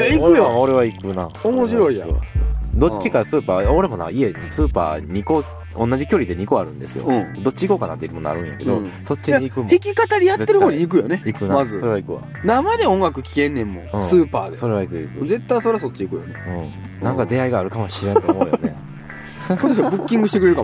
[0.01, 0.39] えいや行くよ。
[0.39, 1.29] 俺は俺は行くな。
[1.43, 2.21] 面白いやん。
[2.75, 5.45] どっちかスーパー俺もな家にスーパー2個
[5.77, 7.43] 同じ距離で2個あるんですよ、うん。
[7.43, 8.93] どっち行こうかなっていつもなるんやけど、うん。
[9.05, 9.69] そっちに行くもん。
[9.69, 11.23] 弾き語りやってる方に行くよね。
[11.25, 11.55] 行くな。
[11.57, 11.79] まず。
[11.79, 11.93] それ。
[11.93, 13.91] は行くわ、生で音楽聴けんねんもん。
[13.93, 14.03] うん。
[14.03, 14.57] スーパーで。
[14.57, 15.27] それは行く行く。
[15.27, 16.35] 絶対それはそっち行くよね。
[17.01, 17.05] うん。
[17.05, 18.90] なんか出会いがあるかもしれんと思うよね
[19.57, 20.57] 今年はブッキングしてくれる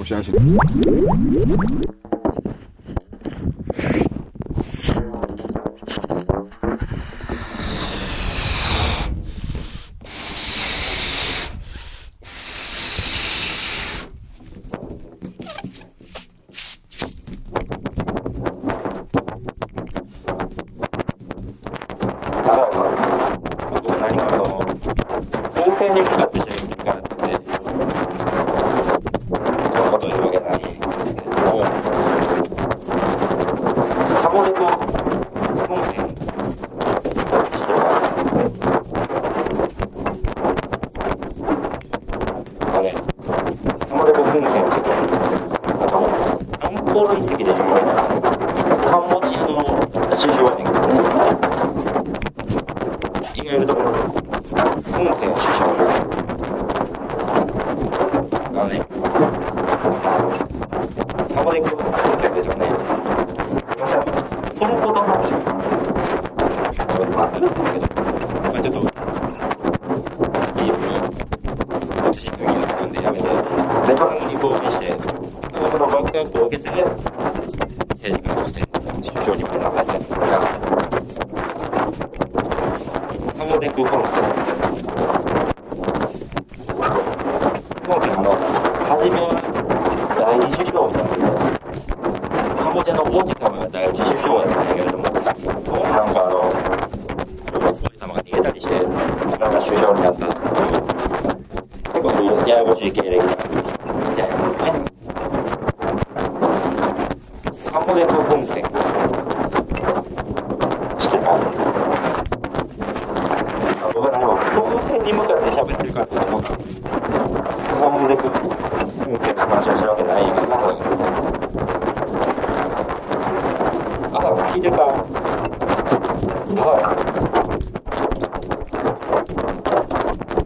[124.57, 124.63] 聞い。
[124.63, 126.85] てるかはい。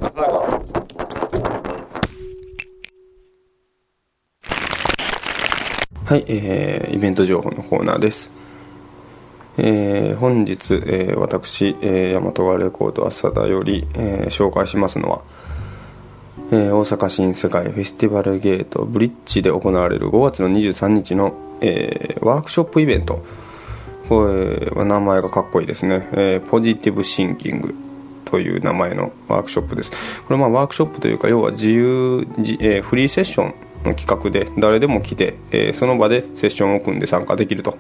[0.01, 0.41] あ、なか、
[6.05, 8.29] はい、えー、イベント情報のコーナーです。
[9.59, 15.23] えー、本日、えー、私、えー、大和川レコード浅田より、えー、紹介しますのは、
[16.51, 23.23] えー、大阪新世界フェスティバルゲートブリッジで行われる5月の23日の、えー、ワークショップイベント。
[24.11, 26.09] これは名前がかっこいいですね。
[26.15, 27.77] えー、ポジティブシンキング
[28.25, 29.93] という名前のワークショップです。
[29.93, 29.97] こ
[30.31, 32.27] れはまあワークショップというか、要は自由、
[32.59, 37.79] えーフリーセッションの企画で誰でも来て、えーその場でセッションを組んで参加できると。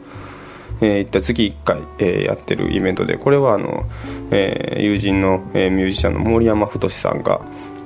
[0.80, 3.86] えーいった月1回、えーやってるイベントで、これはあの、
[4.30, 7.40] え友人の、えミュージシャンの森山太さんが、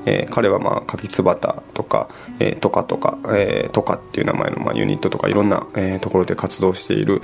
[0.06, 7.22] えー彼はまあ、柿つばたとか、えー、トカとか、えー、トカっていう名前のまあユニットとかいろんな、えーところで活動している、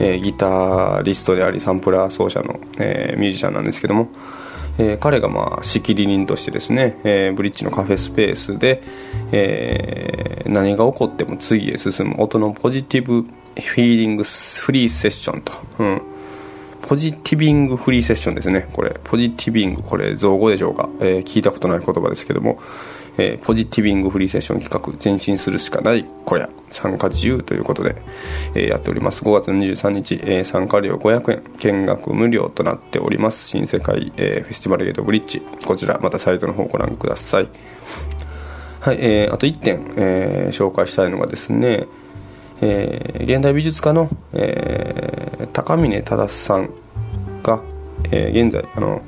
[0.00, 4.08] えーギタリストでありサンプラー奏者の、えーミュージシャンなんですけども、
[4.78, 8.82] えー彼がまあ仕切り人としてですね、えーブリッジのカフェスペースで、
[9.32, 16.02] えー何が起こっても次へ進む音のポジティブフィーリングフリーセッションと、うん、
[16.90, 18.68] ポジティビングフリーセッションですね。
[18.72, 22.58] これポジティビングこれ造語でしょうか、えー聞いたことない言葉ですけども、
[23.16, 27.94] えーポジティビングフリーセッション企画前進するしかないこや参加自由ということで、
[28.56, 29.22] えーやっております。
[29.22, 31.42] 5月23日、えー参加料500円。
[31.60, 33.46] 見学無料となっております。
[33.46, 35.42] 新世界、えーフェスティバルゲートブリッジ。
[35.64, 37.48] こちらまたサイトの方ご覧ください。
[38.80, 41.86] はい、えーあと1点、えー紹介したいのがですね、
[42.60, 46.70] えー現代美術家の、えー高峰忠さん
[47.42, 47.62] が、
[48.04, 49.02] えー現在あの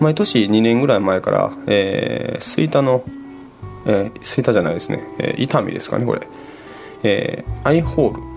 [0.00, 3.02] 毎年2年ぐらい前から、えー、吹田の、
[3.86, 6.26] えー、吹田じゃないですね、えー伊丹ですかねこれ、
[7.02, 8.28] えーアイホール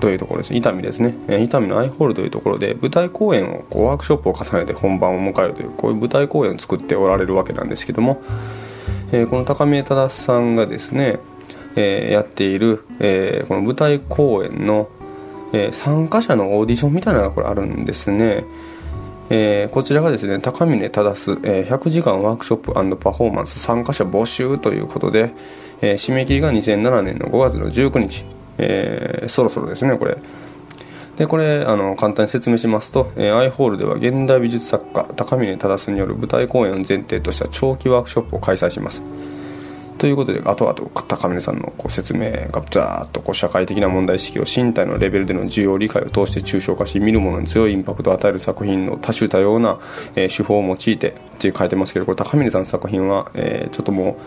[0.00, 0.54] というところです。
[0.54, 8.20] 伊丹ですね、えー伊丹のアイホールというところで舞台公演をこうワークショップを重ねて本番を迎えるというこういう舞台公演を作っておられるわけなんですけども、
[9.12, 11.18] えーこの高見忠さんがですね、
[11.76, 14.88] えーやっている、えーこの舞台公演の、
[15.52, 18.44] えー参加者のオーディションみたいなのがこれあるんですね、
[19.30, 21.10] えーこちらがですね高峰忠、
[21.44, 25.32] えー100時間ワークショップパフォーマンス参加者募集ということで、
[25.80, 28.24] えー締め切りが2007年の5月の19日、
[28.58, 30.16] えーそろそろですねこれ。
[31.16, 39.02] でこれあの簡単に説明しますと、えー、アイホールでは現代美術作家高峰忠による舞台公演を前提とした長期ワークショップを開催します。
[39.98, 49.78] ということで後々高峰さんのこう説明がザーッとこう社会的な問題意識を身体のレベルでの重要理解を通して抽象化し見る者に強いインパクトを与える作品の多種多様な、
[50.14, 54.18] え手法を用いてって書いてますけどこれ高峰さんの作品は、えちょっとも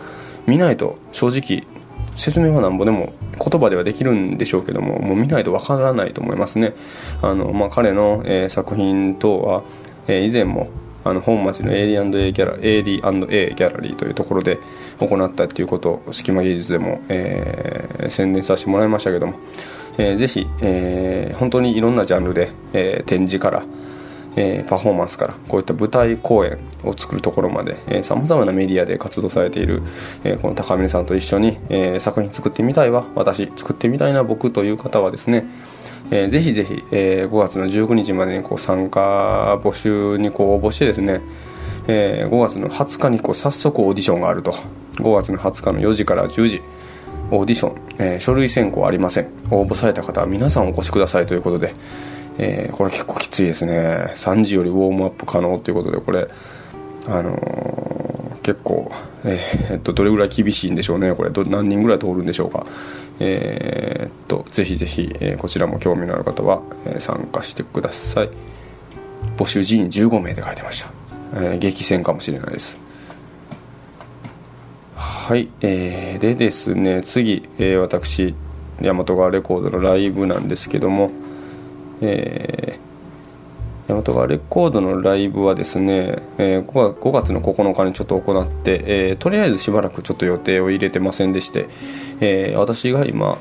[0.48, 1.68] う見ないと正直
[2.16, 6.74] 説明はなんぼでも言葉ではできるんでしょうけどももう見ないとわからないと思いますね。
[7.22, 9.64] あの、まあ、彼の、え作品等は、
[10.08, 10.70] え以前も
[11.10, 14.60] あの本町の AD&A ギャラ AD&A ギャラリーというところで
[15.00, 19.34] 行ったっていうことを隙間芸術でも、えー宣伝させてもらいましたけども、
[19.98, 23.64] えーぜひ、えー本当にいろんなジャンルで、えー展示から、
[24.36, 29.84] えーパフォーマンスからこういった舞台公演を作るところまでさまざまなメディアで活動されている、
[30.24, 35.46] えーこの高峰さんと一緒に、えー作品作ってみたいわ私作ってみたいな僕という方はですね、
[36.12, 41.22] えーぜひぜひ、えー5月の19日までにこう参加募集にこう応募してですね、
[41.88, 44.56] えー5月の20日にこう早速オーディションがあると。
[44.96, 46.62] 5月の20日の4時から10時
[47.32, 49.28] オーディション、えー書類選考ありません。
[49.52, 51.76] 応募された方は皆さんお越しくださいということで、
[52.38, 54.12] えーこれ結構きついですね。
[54.16, 56.28] 3時よりウォームアップ可能ということでこれ
[57.08, 57.38] あの
[58.42, 58.92] 結構、
[59.24, 61.14] えーっとどれぐらい厳しいんでしょうね。
[61.14, 62.66] これど何人ぐらい通るんでしょうか。
[63.20, 68.30] えーっとぜひぜひ、えーこちらも興味のある方は、えー参加してください。
[69.38, 70.90] 募集人員15名で書いてました、
[71.36, 72.78] えー激戦かもしれないです。
[74.96, 78.34] はい、えーでですね次、えー私
[78.82, 81.12] 大和川レコードのライブなんですけども、
[82.02, 82.89] えー
[83.90, 91.68] 大和川レコードのライブはですね、えー 5, 月の9日にちょっと行って、えーとりあえずしばらくちょっと予定を入れてませんでして、
[92.20, 93.40] えー私が今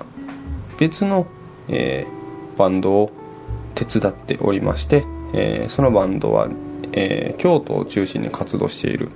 [0.78, 1.26] 別の、
[1.68, 3.12] えーバンドを
[3.74, 6.48] 手伝っておりまして、えーそのバンドは、
[6.92, 9.10] えー京都を中心に活動している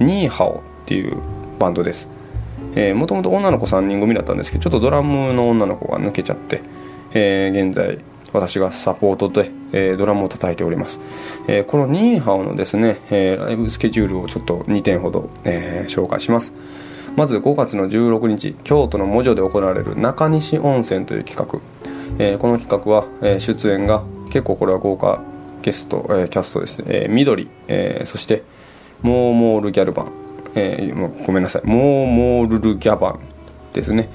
[0.00, 1.16] ニーハオっていう
[1.60, 2.08] バンドです。
[2.96, 6.60] もともと女の子3人組だったんですけどちょっとドラムの女の子が抜けちゃって、
[7.12, 8.00] えー現在
[8.34, 10.98] 私がサポートで、えードラムを叩いております、
[11.48, 16.52] えーこのニーハオのですね、えーライブスケジュールをちょっと2点ほど、えー紹介します。
[17.16, 21.60] まず5月の16日京都の文書で行われる中西温泉という企画、
[22.18, 25.22] えーこの企画は、えー出演が結構これは豪華
[25.62, 28.42] ゲスト、えーキャストですね、えー緑、えーそして
[29.02, 30.12] モーモールギャルバン、
[30.56, 31.62] えーごめんなさい。
[31.64, 33.20] モーモールルギャバン
[33.72, 34.08] ですね。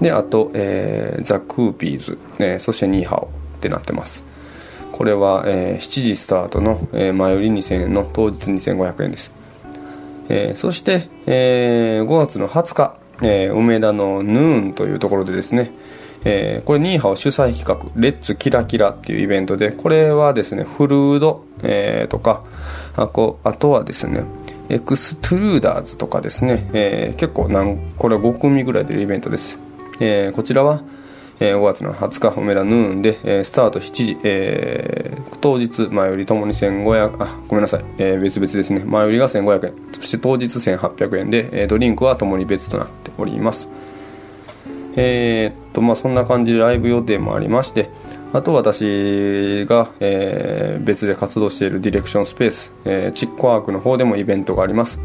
[0.00, 3.30] であと、えーザ・クーピーズ、えーそしてニーハオ。
[3.62, 4.24] ってなってます。
[4.90, 9.30] これは、えー7時スタートの、えー前売り2000円の当日2500円です。
[10.28, 15.70] えーそして、えー5月の20日、えー梅田のヌーンというところでですね、
[16.24, 22.42] えーこれニーハオ主催企画「レッツキラキラ」っていうイベントでこれはですねフルード、えーとか
[22.96, 24.24] あこあとはですね
[24.68, 27.64] エクストゥルーダーズとかですね、えー結構な
[27.98, 29.58] これは5組ぐらい出るイベントです、
[30.00, 30.82] えーこちらは
[31.40, 38.84] えー5月の20日梅田ヌーンで、えースタート7時、えー当日前売りともに1500あごめんなさい、えー別々ですね。
[38.84, 39.72] 前売りが1500円。
[39.94, 43.68] そして当日1800円で、えードリンクはともに別となっております。
[44.94, 47.88] えーっとまあそんな感じでライブ予定もありまして
[48.34, 54.98] あと私が、えー別で活動しているディレクションスペース、えーチッコアークの方でもイベントがあります。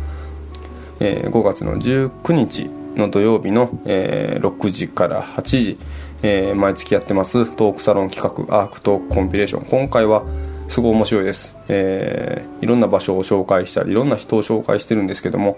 [0.99, 5.77] えー5月の19日の土曜日の、えー6時から8時、
[6.23, 9.65] えー毎月やってますトークサロン企画アークトークコンピレーション。
[9.65, 10.23] 今回は
[10.69, 15.57] すごい面白いです、えーいろんな場所を紹介したりいろんな人を紹介してるんですけども、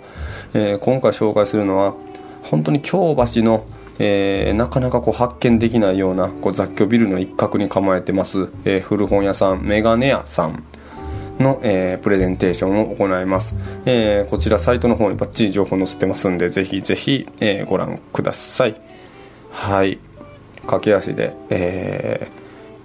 [0.53, 1.93] えー今回紹介するのは
[2.43, 3.65] 本当に京橋の、
[3.97, 10.63] えーなかなかこう発見できないようなこう雑居ビルの一角に構えてます、えー古本屋さんメガネ屋さん。
[11.39, 18.75] の、えープレゼンテーションを行います、えーこちらサイトの方にバッチリ情報載せてますんでぜひぜひ、えーご覧ください。
[19.51, 19.99] はい。
[20.67, 22.27] 駆け足で、え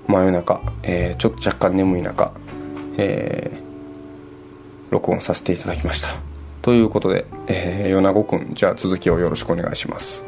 [0.08, 2.32] ー真夜中、えーちょっと若干眠い中、
[2.96, 3.64] えー
[4.90, 6.08] 録音させていただきました。
[6.62, 10.22] ということで、えー、米子くんじゃあ続きをよろしくお願いします。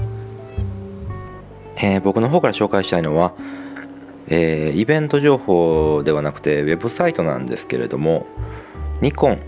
[1.77, 3.33] えー僕の方から紹介したいのは、
[4.29, 8.27] えーイベント情報ではなくてウェブサイトなんですけれども
[9.01, 9.39] ニコンっ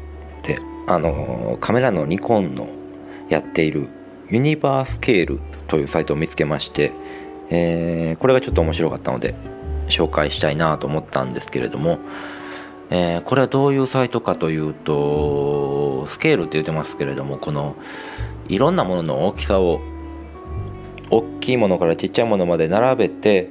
[0.43, 2.69] てあのカメラのニコンの
[3.29, 3.89] やっている
[4.31, 6.93] ユニバースケールというサイトを見つけまして、
[7.51, 9.35] えーこれがちょっと面白かったので
[9.89, 11.99] 紹介したいなと思ったんですけれども、
[12.91, 17.77] えこれはどういうサイトかというとスケールって言ってますけれどもこの
[18.49, 19.81] いろんなものの大きさを
[21.11, 23.51] 大きいものからちっちゃいものまで並べて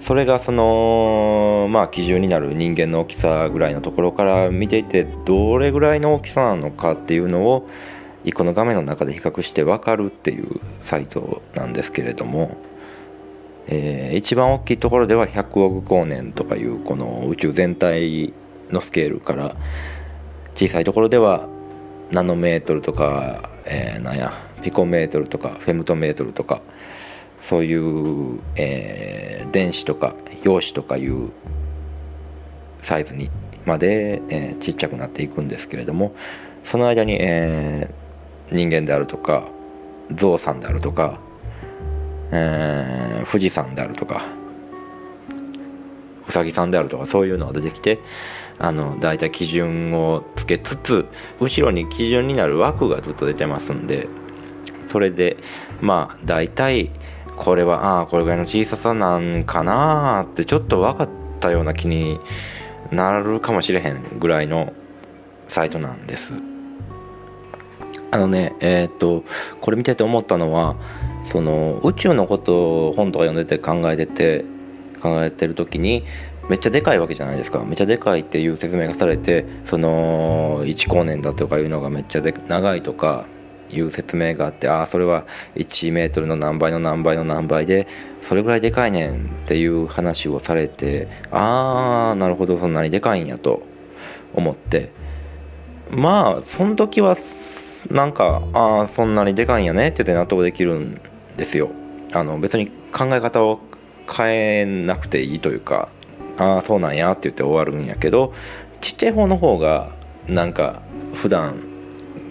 [0.00, 7.68] それがそのまあ基準になる人間の大きさぐらいのところから見ていてどれぐらいの大きさなのかっていうのを
[8.24, 12.56] 一個の画面の中で比較して分かるっていうサイトなんですけれども、
[13.66, 18.32] えー一番大きいところでは100億光年とかいうこの宇宙全体
[18.70, 19.54] のスケールから
[20.54, 21.46] 小さいところでは
[22.10, 24.32] ナノメートルとか、えーなんや
[24.62, 26.60] ピコメートルとかフェムトメートルとか
[27.40, 31.30] そういう、えー電子とか陽子とかいう
[32.82, 33.30] サイズに
[33.64, 36.14] まで、えーちっちゃくなっていくんですけれども
[36.64, 38.08] その間に、えー
[38.50, 39.46] 人間であるとか
[40.14, 41.18] ゾウさんであるとか、
[42.30, 44.24] えー富士山であるとか
[46.28, 47.98] うさぎさんであるとかそういうのが出てきて
[48.58, 51.06] あの大体基準をつけつつ
[51.40, 54.08] 後ろに基準になる枠がずっと出てますんで
[54.88, 55.36] それで
[55.80, 56.90] まあ大体
[57.38, 61.08] これはああこれぐらいの小ささなんかなーってちょっと分かっ
[61.40, 62.20] たような気に
[62.90, 64.72] なるかもしれへんぐらいの
[65.48, 66.34] サイトなんです。
[68.10, 69.24] あのねえーっと
[69.60, 70.76] これ見てて思ったのは
[71.24, 74.44] その宇宙のことを本とか読んでて考えてて
[75.00, 76.04] 考えてる時に
[76.48, 77.62] めっちゃでかいわけじゃないですか。
[77.64, 83.26] めっちゃでかいっていう説明がされてその1光年だとかいうのがめっちゃで長いとか
[83.70, 87.86] いう説明があってああそれは1メートルの何倍の何倍の何倍で
[88.22, 89.16] それぐらいでかいねんっ
[89.46, 93.62] ていう話をされてああなるほどそんなにでかいんやと
[94.34, 94.90] 思って。
[95.90, 97.16] まあその時は
[97.90, 101.00] なんかああそんなにでかいんやねって言って納得できるん
[101.36, 101.70] ですよ。
[102.12, 103.60] あの別に考え方を
[104.10, 105.88] 変えなくていいというか
[106.38, 108.32] ああそうなんやって言って終わるんやけど
[108.80, 109.92] ちっちゃい方の方が
[110.26, 110.82] なんか
[111.14, 111.62] 普段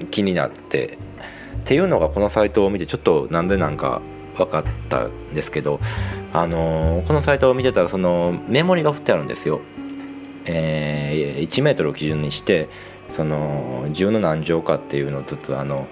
[0.09, 0.97] 気になって
[1.67, 4.01] っていうのがこのサイトを見てちょっとなんでなんか
[4.37, 5.81] 分かったんですけど、
[6.31, 9.59] あのーこのサイトを見てたらそのメモリが振ってあるんですよ、
[10.45, 12.69] えー1メートルを基準にして
[13.11, 15.89] その10の何乗かっていうのをずつあの、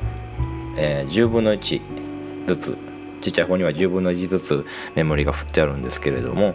[0.78, 1.82] えー10分の1
[2.48, 2.78] ずつ
[3.20, 4.66] ちっちゃい方には10分の1ずつ
[4.96, 6.54] メモリが振ってあるんですけれども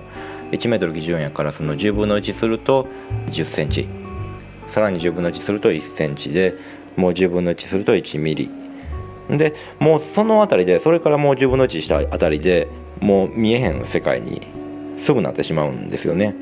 [0.52, 2.88] 1メートル基準やからその10分の1すると
[3.26, 3.86] 1 0センチ。
[4.68, 6.54] さらに10分の1すると1センチで
[6.96, 8.59] もう10分の1すると1ミリ。
[9.36, 12.68] でもうそのあたりでそれからもう10分の1したあたりで
[13.00, 14.46] もう見えへん世界に
[14.98, 16.34] すぐなってしまうんですよね。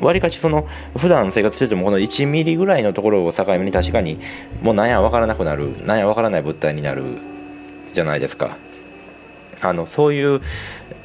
[0.00, 0.68] わりかしその
[0.98, 4.18] 普段生活しててもこの1ミリぐらいのところを境目に確かに
[4.60, 7.18] もうなんや分からなくなるなんや分からない物体になる
[7.94, 8.58] じゃないですか。
[9.62, 10.42] あのそういう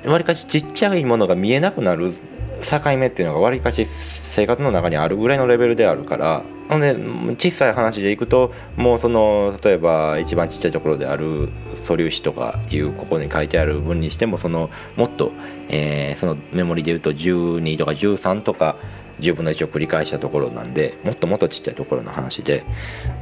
[0.06, 3.88] わりかしちっちゃいものが見えなくなる境目っていうのがわりかし
[4.32, 6.94] 生活の中にあるぐらいのレベルであるからほんで
[7.36, 15.34] 小さい話でいくともうその例えば一番ちっちゃいところである素粒子とかいうここに書いてある分にしてもそのもっと、
[15.68, 18.78] えーそのメモリで言うと12とか13とか
[19.20, 22.66] 10分の1を繰り返したところなんでもっともっとちっちゃいところの話で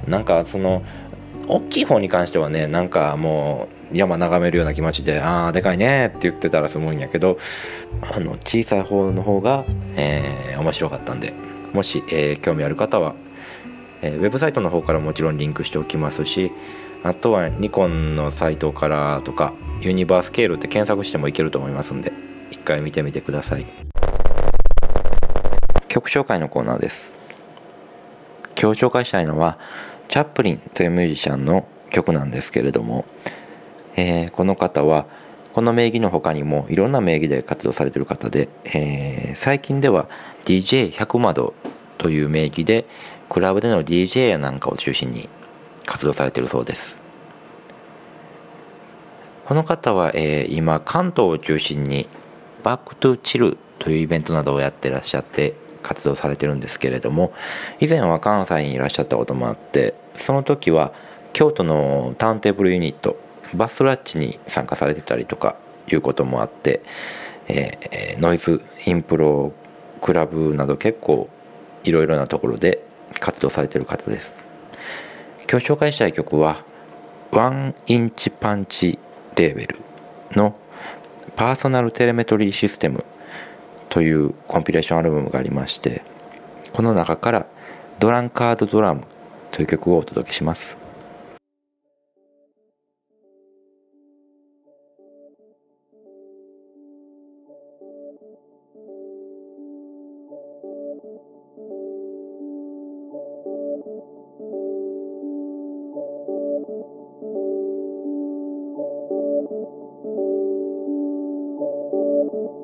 [0.08, 0.84] なんかその
[1.48, 7.38] 大きい方に関してはねなんかもう山眺めるような気持ちでああでかいねって言ってたらすごいんやけど
[8.02, 9.66] あの小さい方の方が、
[9.96, 11.34] えー面白かったんで
[11.72, 13.16] もし、えー興味ある方は、
[14.02, 16.52] えーウェブサイトの方からもちろんリンクしておきますし
[17.04, 22.12] あとはニコンのサイトからとかユニバースケールって検索してもいけると思いますんで
[22.52, 23.66] 一回見てみてください。
[25.88, 27.12] 曲紹介のコーナーです。
[28.62, 29.58] 今日紹介したいのは
[30.10, 33.06] チャップリンというミュージシャンの曲なんですけれども、
[34.00, 35.06] えーこの方は
[35.54, 40.10] この名義の他にもいろんな名義で活動されている方で、えー最近では
[40.46, 41.54] DJ100 窓
[41.98, 42.86] という名義で
[43.30, 45.30] クラブでの DJ やなんかを中心に
[45.86, 46.96] 活動されているそうです。
[49.46, 52.08] この方は、えー今関東を中心に
[52.64, 57.34] バックトゥチルというイベントなどをやってらっしゃって活動されてるんですけれども
[57.80, 60.94] 以前は関西にいらっしゃったこともあってその時は
[61.34, 63.18] 京都のターンテーブルユニット
[63.54, 65.56] バスラッチに参加されてたりとか
[65.92, 66.82] いうこともあって、
[67.48, 69.54] えーノイズインプロ
[70.02, 71.30] クラブなど結構
[71.84, 72.84] いろいろなところで
[73.20, 74.34] 活動されてる方です。
[75.50, 76.64] 今日紹介したい曲は
[77.32, 79.00] ワンインチパンチ
[79.36, 79.80] レーベル
[80.32, 80.56] の
[81.36, 83.06] パーソナルテレメトリーシステム
[83.90, 86.04] というコンピレーションアルバムがありまして
[86.74, 87.46] この中から
[88.00, 89.04] ドランカードドラム
[89.52, 90.79] という曲をお届けします。
[106.70, 106.86] Thank
[112.34, 112.59] you.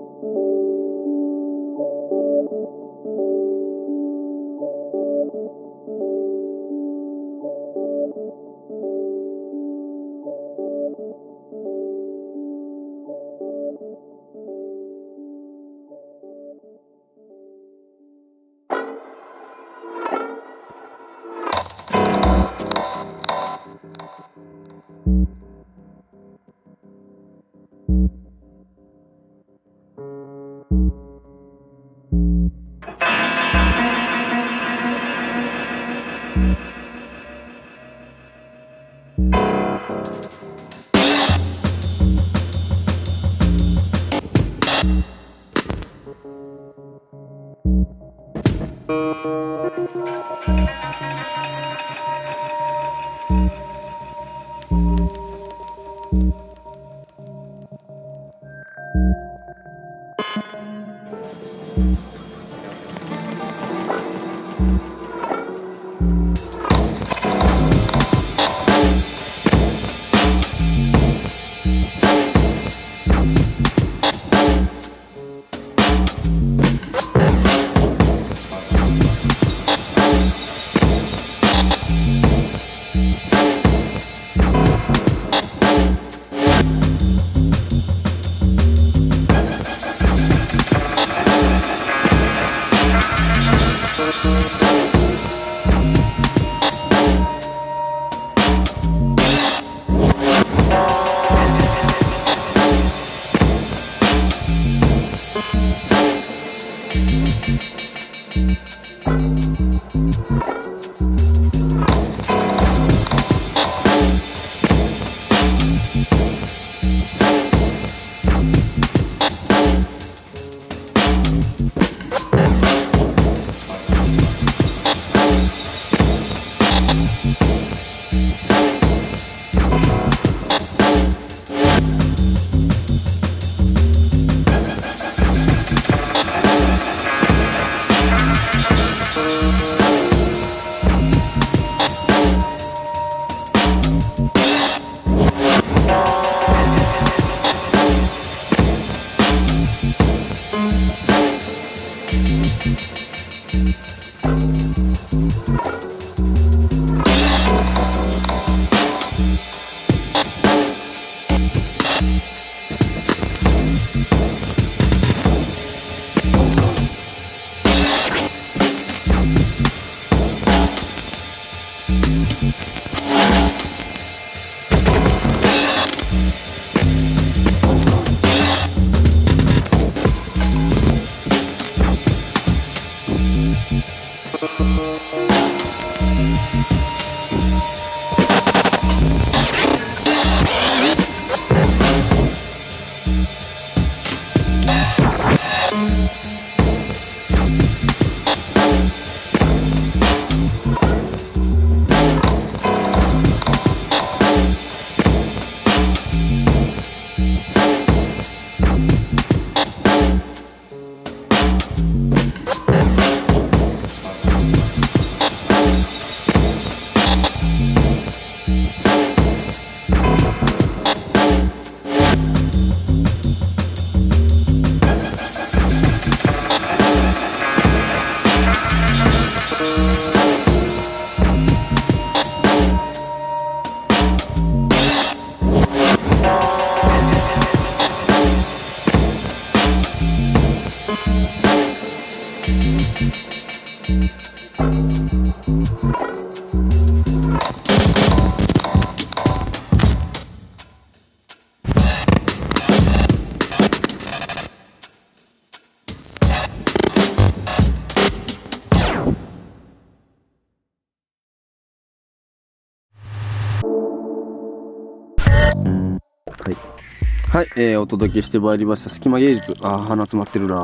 [267.58, 268.90] えー、お届けしてまいりました。
[268.90, 269.56] 隙間芸術。
[269.62, 270.56] あー、鼻詰まってるな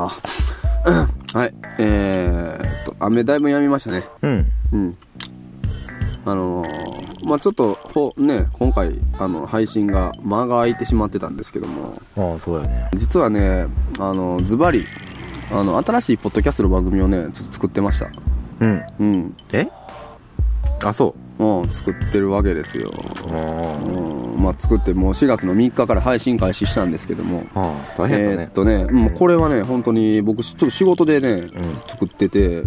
[1.32, 4.04] はい、えーっと、雨だいぶ止みましたね。
[4.20, 4.46] うん。
[4.72, 4.98] うん。
[6.26, 12.90] あのー、まあちょっと、ほね、今回、あの、配信が間が空いてしまってたんですけども、ああ、そうやね。
[12.96, 13.66] 実はね、
[13.98, 14.84] あの、ズバリ、
[15.50, 18.10] あの、新しいポッドキャストの番組をね、ちょっと作ってました。
[18.60, 18.82] うん。
[19.00, 19.36] うん。
[19.52, 19.66] え？
[20.84, 21.44] あ、そう。
[21.44, 22.92] うん、作ってるわけですよ。
[23.32, 27.74] あうん、まあ作ってもう4月の3日から配信開始したんですけども、あ。
[27.98, 28.50] 大変だねえーっ。
[28.50, 31.48] とね、もうこれはね、本当に僕、ちょっと仕事でね、
[31.86, 32.62] 作ってて、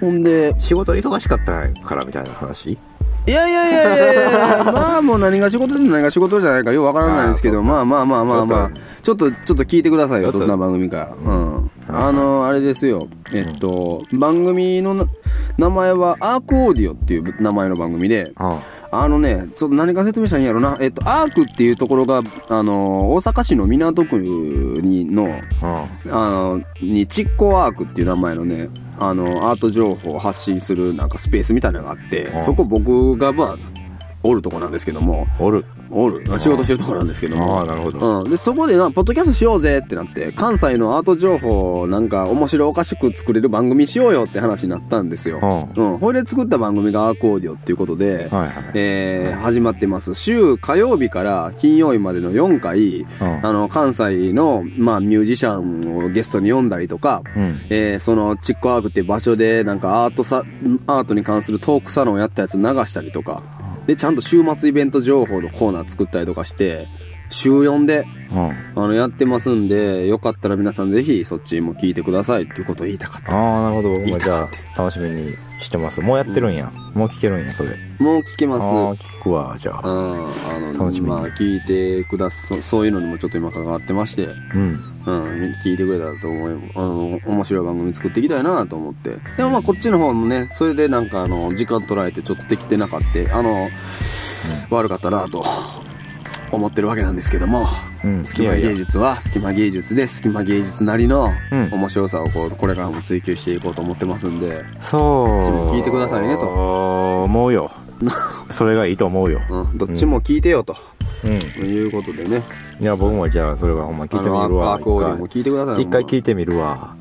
[0.00, 2.78] ほんで、仕事忙しかったからみたいな話？
[3.26, 4.16] いやいやいやいやい
[4.58, 8.70] や まあもう何が仕事で何が仕事じゃないかよくわからないんですけど、まあまあまあまあまあ、
[9.02, 11.16] ちょっと、ちょっと聞いてくださいよ、ちょっとどんな番組か。
[11.24, 11.70] うん。
[11.88, 15.06] あの、あれですよ、えっと、番組のな
[15.58, 18.60] 名前はアークオーディオっていう名前の番組で、あ
[18.90, 20.78] あのね、ちょっと何か説明したらいいんやろな。
[20.80, 25.28] えっと、アークっていうところが、あの、大阪市の港区にの、
[25.60, 25.86] あ。
[26.06, 33.56] あの、に、チッコアークっていう名前のね、あの、アート情報を発信するなんかスペースみたいなのがあってう、んそこ僕がまあ、
[34.24, 35.64] おるとこなんですけども、おる。
[35.90, 38.22] おる、仕事してるとこなんですけども、ああ、なるほど。
[38.22, 38.30] うん。
[38.30, 45.68] で、そこでな、ポッドキャストしようぜってなって、関西のアート情報をなんか面白おかしく作れる番組しようよって話になったんですよ。
[45.76, 45.98] ううん。
[45.98, 50.14] ほいで作った番組がアークオーディオっていうことで、はいはいえー、始まってます。
[50.14, 60.44] 週火曜日から金曜日までの4回、うんあの、関西の、まあ、ミュージシャンをゲストに呼んだりとか、うんえー、その、チッコアークっていう場所で、なんかアートさ、
[60.86, 63.42] アートに関するトークサロンをやったやつ流したりとか、
[63.86, 66.86] で、ちゃんと週末イベント情報のコーナー作ったりとかして、
[67.30, 68.38] 週4で、うん。
[68.48, 73.32] あの、やってますんで、よかったら皆さんぜひそっちも聞いてくださいっていうことを言いたかった。
[73.34, 73.90] ああ、なるほど。
[73.90, 76.00] 僕もじゃあ、楽しみにしてます。
[76.00, 76.70] もうやってるんや。
[76.94, 77.70] もう聞けるんや、それ。
[77.98, 78.64] もう聞けます。
[78.64, 79.88] ああ、聞くわ、じゃあ。
[79.88, 84.93] うん、あの、楽しみにまあ、聞いてくださ、そういうのにもちょっと今関わってまして、うん。
[85.06, 85.24] うん、
[85.64, 89.16] 聞いてくれたらと思い、あの、面白い番組作っていきたいなと思って。
[89.36, 93.68] でもまあ、こっちの方もね、それでなんかあの、時間取られてちょっとできてなかった、あの、
[94.70, 95.44] 悪かったなと。
[96.54, 97.66] 思ってるわけなんですけども、
[98.04, 105.70] うん隙間芸術は隙間芸術で隙間芸術なりのうん面白さをこうこれからも追求していこうと思ってますんで、そう。
[105.72, 107.70] 聞いてくださいねと思うよ。
[108.50, 109.40] それがいいと思うよ。
[109.50, 110.76] うん、どっちも聞いてよと、
[111.24, 111.32] うん。
[111.64, 112.42] いうことでね、
[112.80, 114.74] いや、僕もじゃあ、それはほんま聞いてみるわ。
[114.74, 115.82] アークオーディオも聞いてください。
[115.82, 116.94] 一回聞いてみるわ。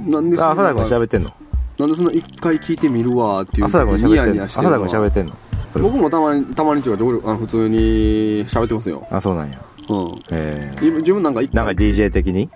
[0.00, 1.30] なんでそあ、朝田君喋ってんの？
[1.78, 5.32] なんでその一回聞いてみるわーっていう朝田君喋ってんの？
[5.74, 7.78] 僕もたまにたまにちょこちょこあの普通に
[8.48, 9.06] 喋ってますよ。
[9.10, 9.60] あ、そうなんや。
[9.88, 10.14] うん。
[10.30, 10.90] ええ。
[11.00, 12.48] 自分なんか一なんか回 DJ 的に？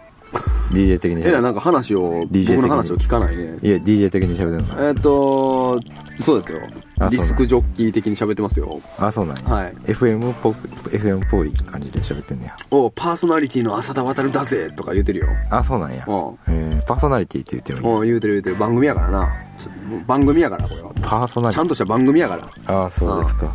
[0.72, 3.58] ?DJ 的に喋えらなんか話を DJ 僕の話を聞かないね。
[3.62, 4.88] いや、DJ 的に喋ってんの。
[4.88, 5.80] えっ、と
[6.20, 6.60] そうですよ。
[7.00, 8.80] あディスクジョッキー的に喋ってますよ。
[8.98, 9.54] あ、そうなんや。
[9.54, 9.74] はい。
[9.86, 12.56] FM っぽく、FM っぽい感じで喋ってんねや。
[12.70, 15.28] おパーソナリティの浅田渡だぜとか言うてるよ。
[15.50, 16.04] あ、そうなんや。
[16.06, 16.38] うん。
[16.48, 17.90] えー、パーソナリティって言ってるんや。
[17.90, 18.56] うん言うてる言うてる。
[18.56, 19.28] 番組やからな。
[20.06, 20.92] 番組やからこれは。
[21.00, 21.60] パーソナリティ。
[21.60, 22.84] ちゃんとした番組やから。
[22.84, 23.54] あ、そうですか。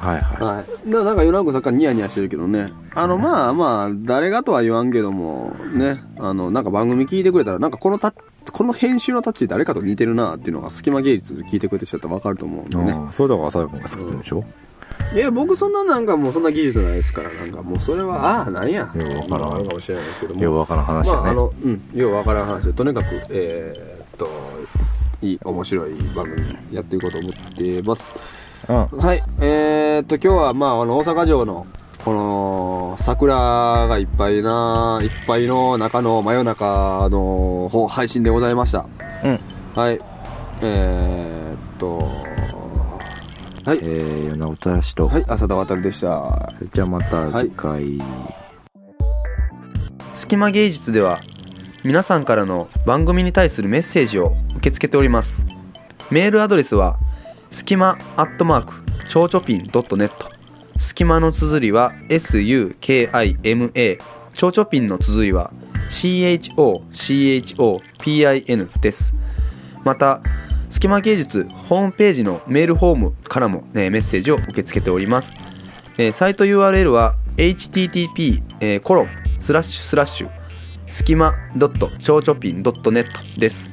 [0.00, 0.42] はいはい。
[0.42, 0.88] はい。
[0.88, 2.72] ななんか、ヨナコさっきからニヤニヤしてるけどね。
[2.94, 6.02] あの、まあまあ、誰がとは言わんけども、ね。
[6.18, 8.12] あの、なんか番組聞いてくれたら、なんかこのた、
[8.52, 12.92] この編集のタッチ誰かと似てるなっていうのが、隙間芸術で聞いてくれてる人だったらわかると思うんでね。
[12.92, 14.44] ああ、それだから朝田君が作ってるでしょ？
[15.14, 18.90] いや、僕そんななんかもうそんな技術ないですから、なんかもうそれは、ああ、なんや？
[18.94, 20.40] ようわからんかもしれないですけども。
[20.40, 21.34] ようわからん話まあ、あ。
[21.34, 24.28] の、うん、ようわからん話で、とにかく、えーっと、
[25.22, 28.14] いい、面白い番組やっていこうと思ってます。
[28.68, 28.98] うん。
[28.98, 31.66] はい、えー、っと、今日は、まあ、あの、大阪城の、
[32.04, 38.86] この、桜がいっぱいな、いっぱいの中の真夜中の方配信でございました。
[39.24, 39.40] うん。
[39.74, 39.98] はい、
[40.62, 41.98] えー、っと、
[43.64, 46.52] はい、えー、米田氏と、はい、浅田渡でした。
[46.72, 48.00] じゃあまた次回。
[50.20, 51.20] 隙間芸術では
[51.82, 55.46] 皆さんからの番組に対するメッセージを受け付けております
[56.10, 56.98] メールアドレスは
[57.50, 58.74] すきまアットマーク
[59.08, 60.10] ちょうちょぴん .net
[60.78, 63.98] すきまの綴りは SUKIMA
[64.32, 65.52] ちょうちょぴんの綴りは
[65.90, 66.50] CHOCHOPIN
[68.80, 69.12] です。
[69.84, 70.20] また
[70.70, 75.32] すきま芸術ホームページのメールフォームからも、ね、メッセージを受け付けております。
[75.98, 79.08] えーサイト URL は http えーコロン
[79.40, 80.30] スラッシュスラッシュ。
[80.86, 83.70] スキマドットちょうちょぴん .net です。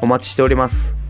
[0.00, 1.01] お待ちしております。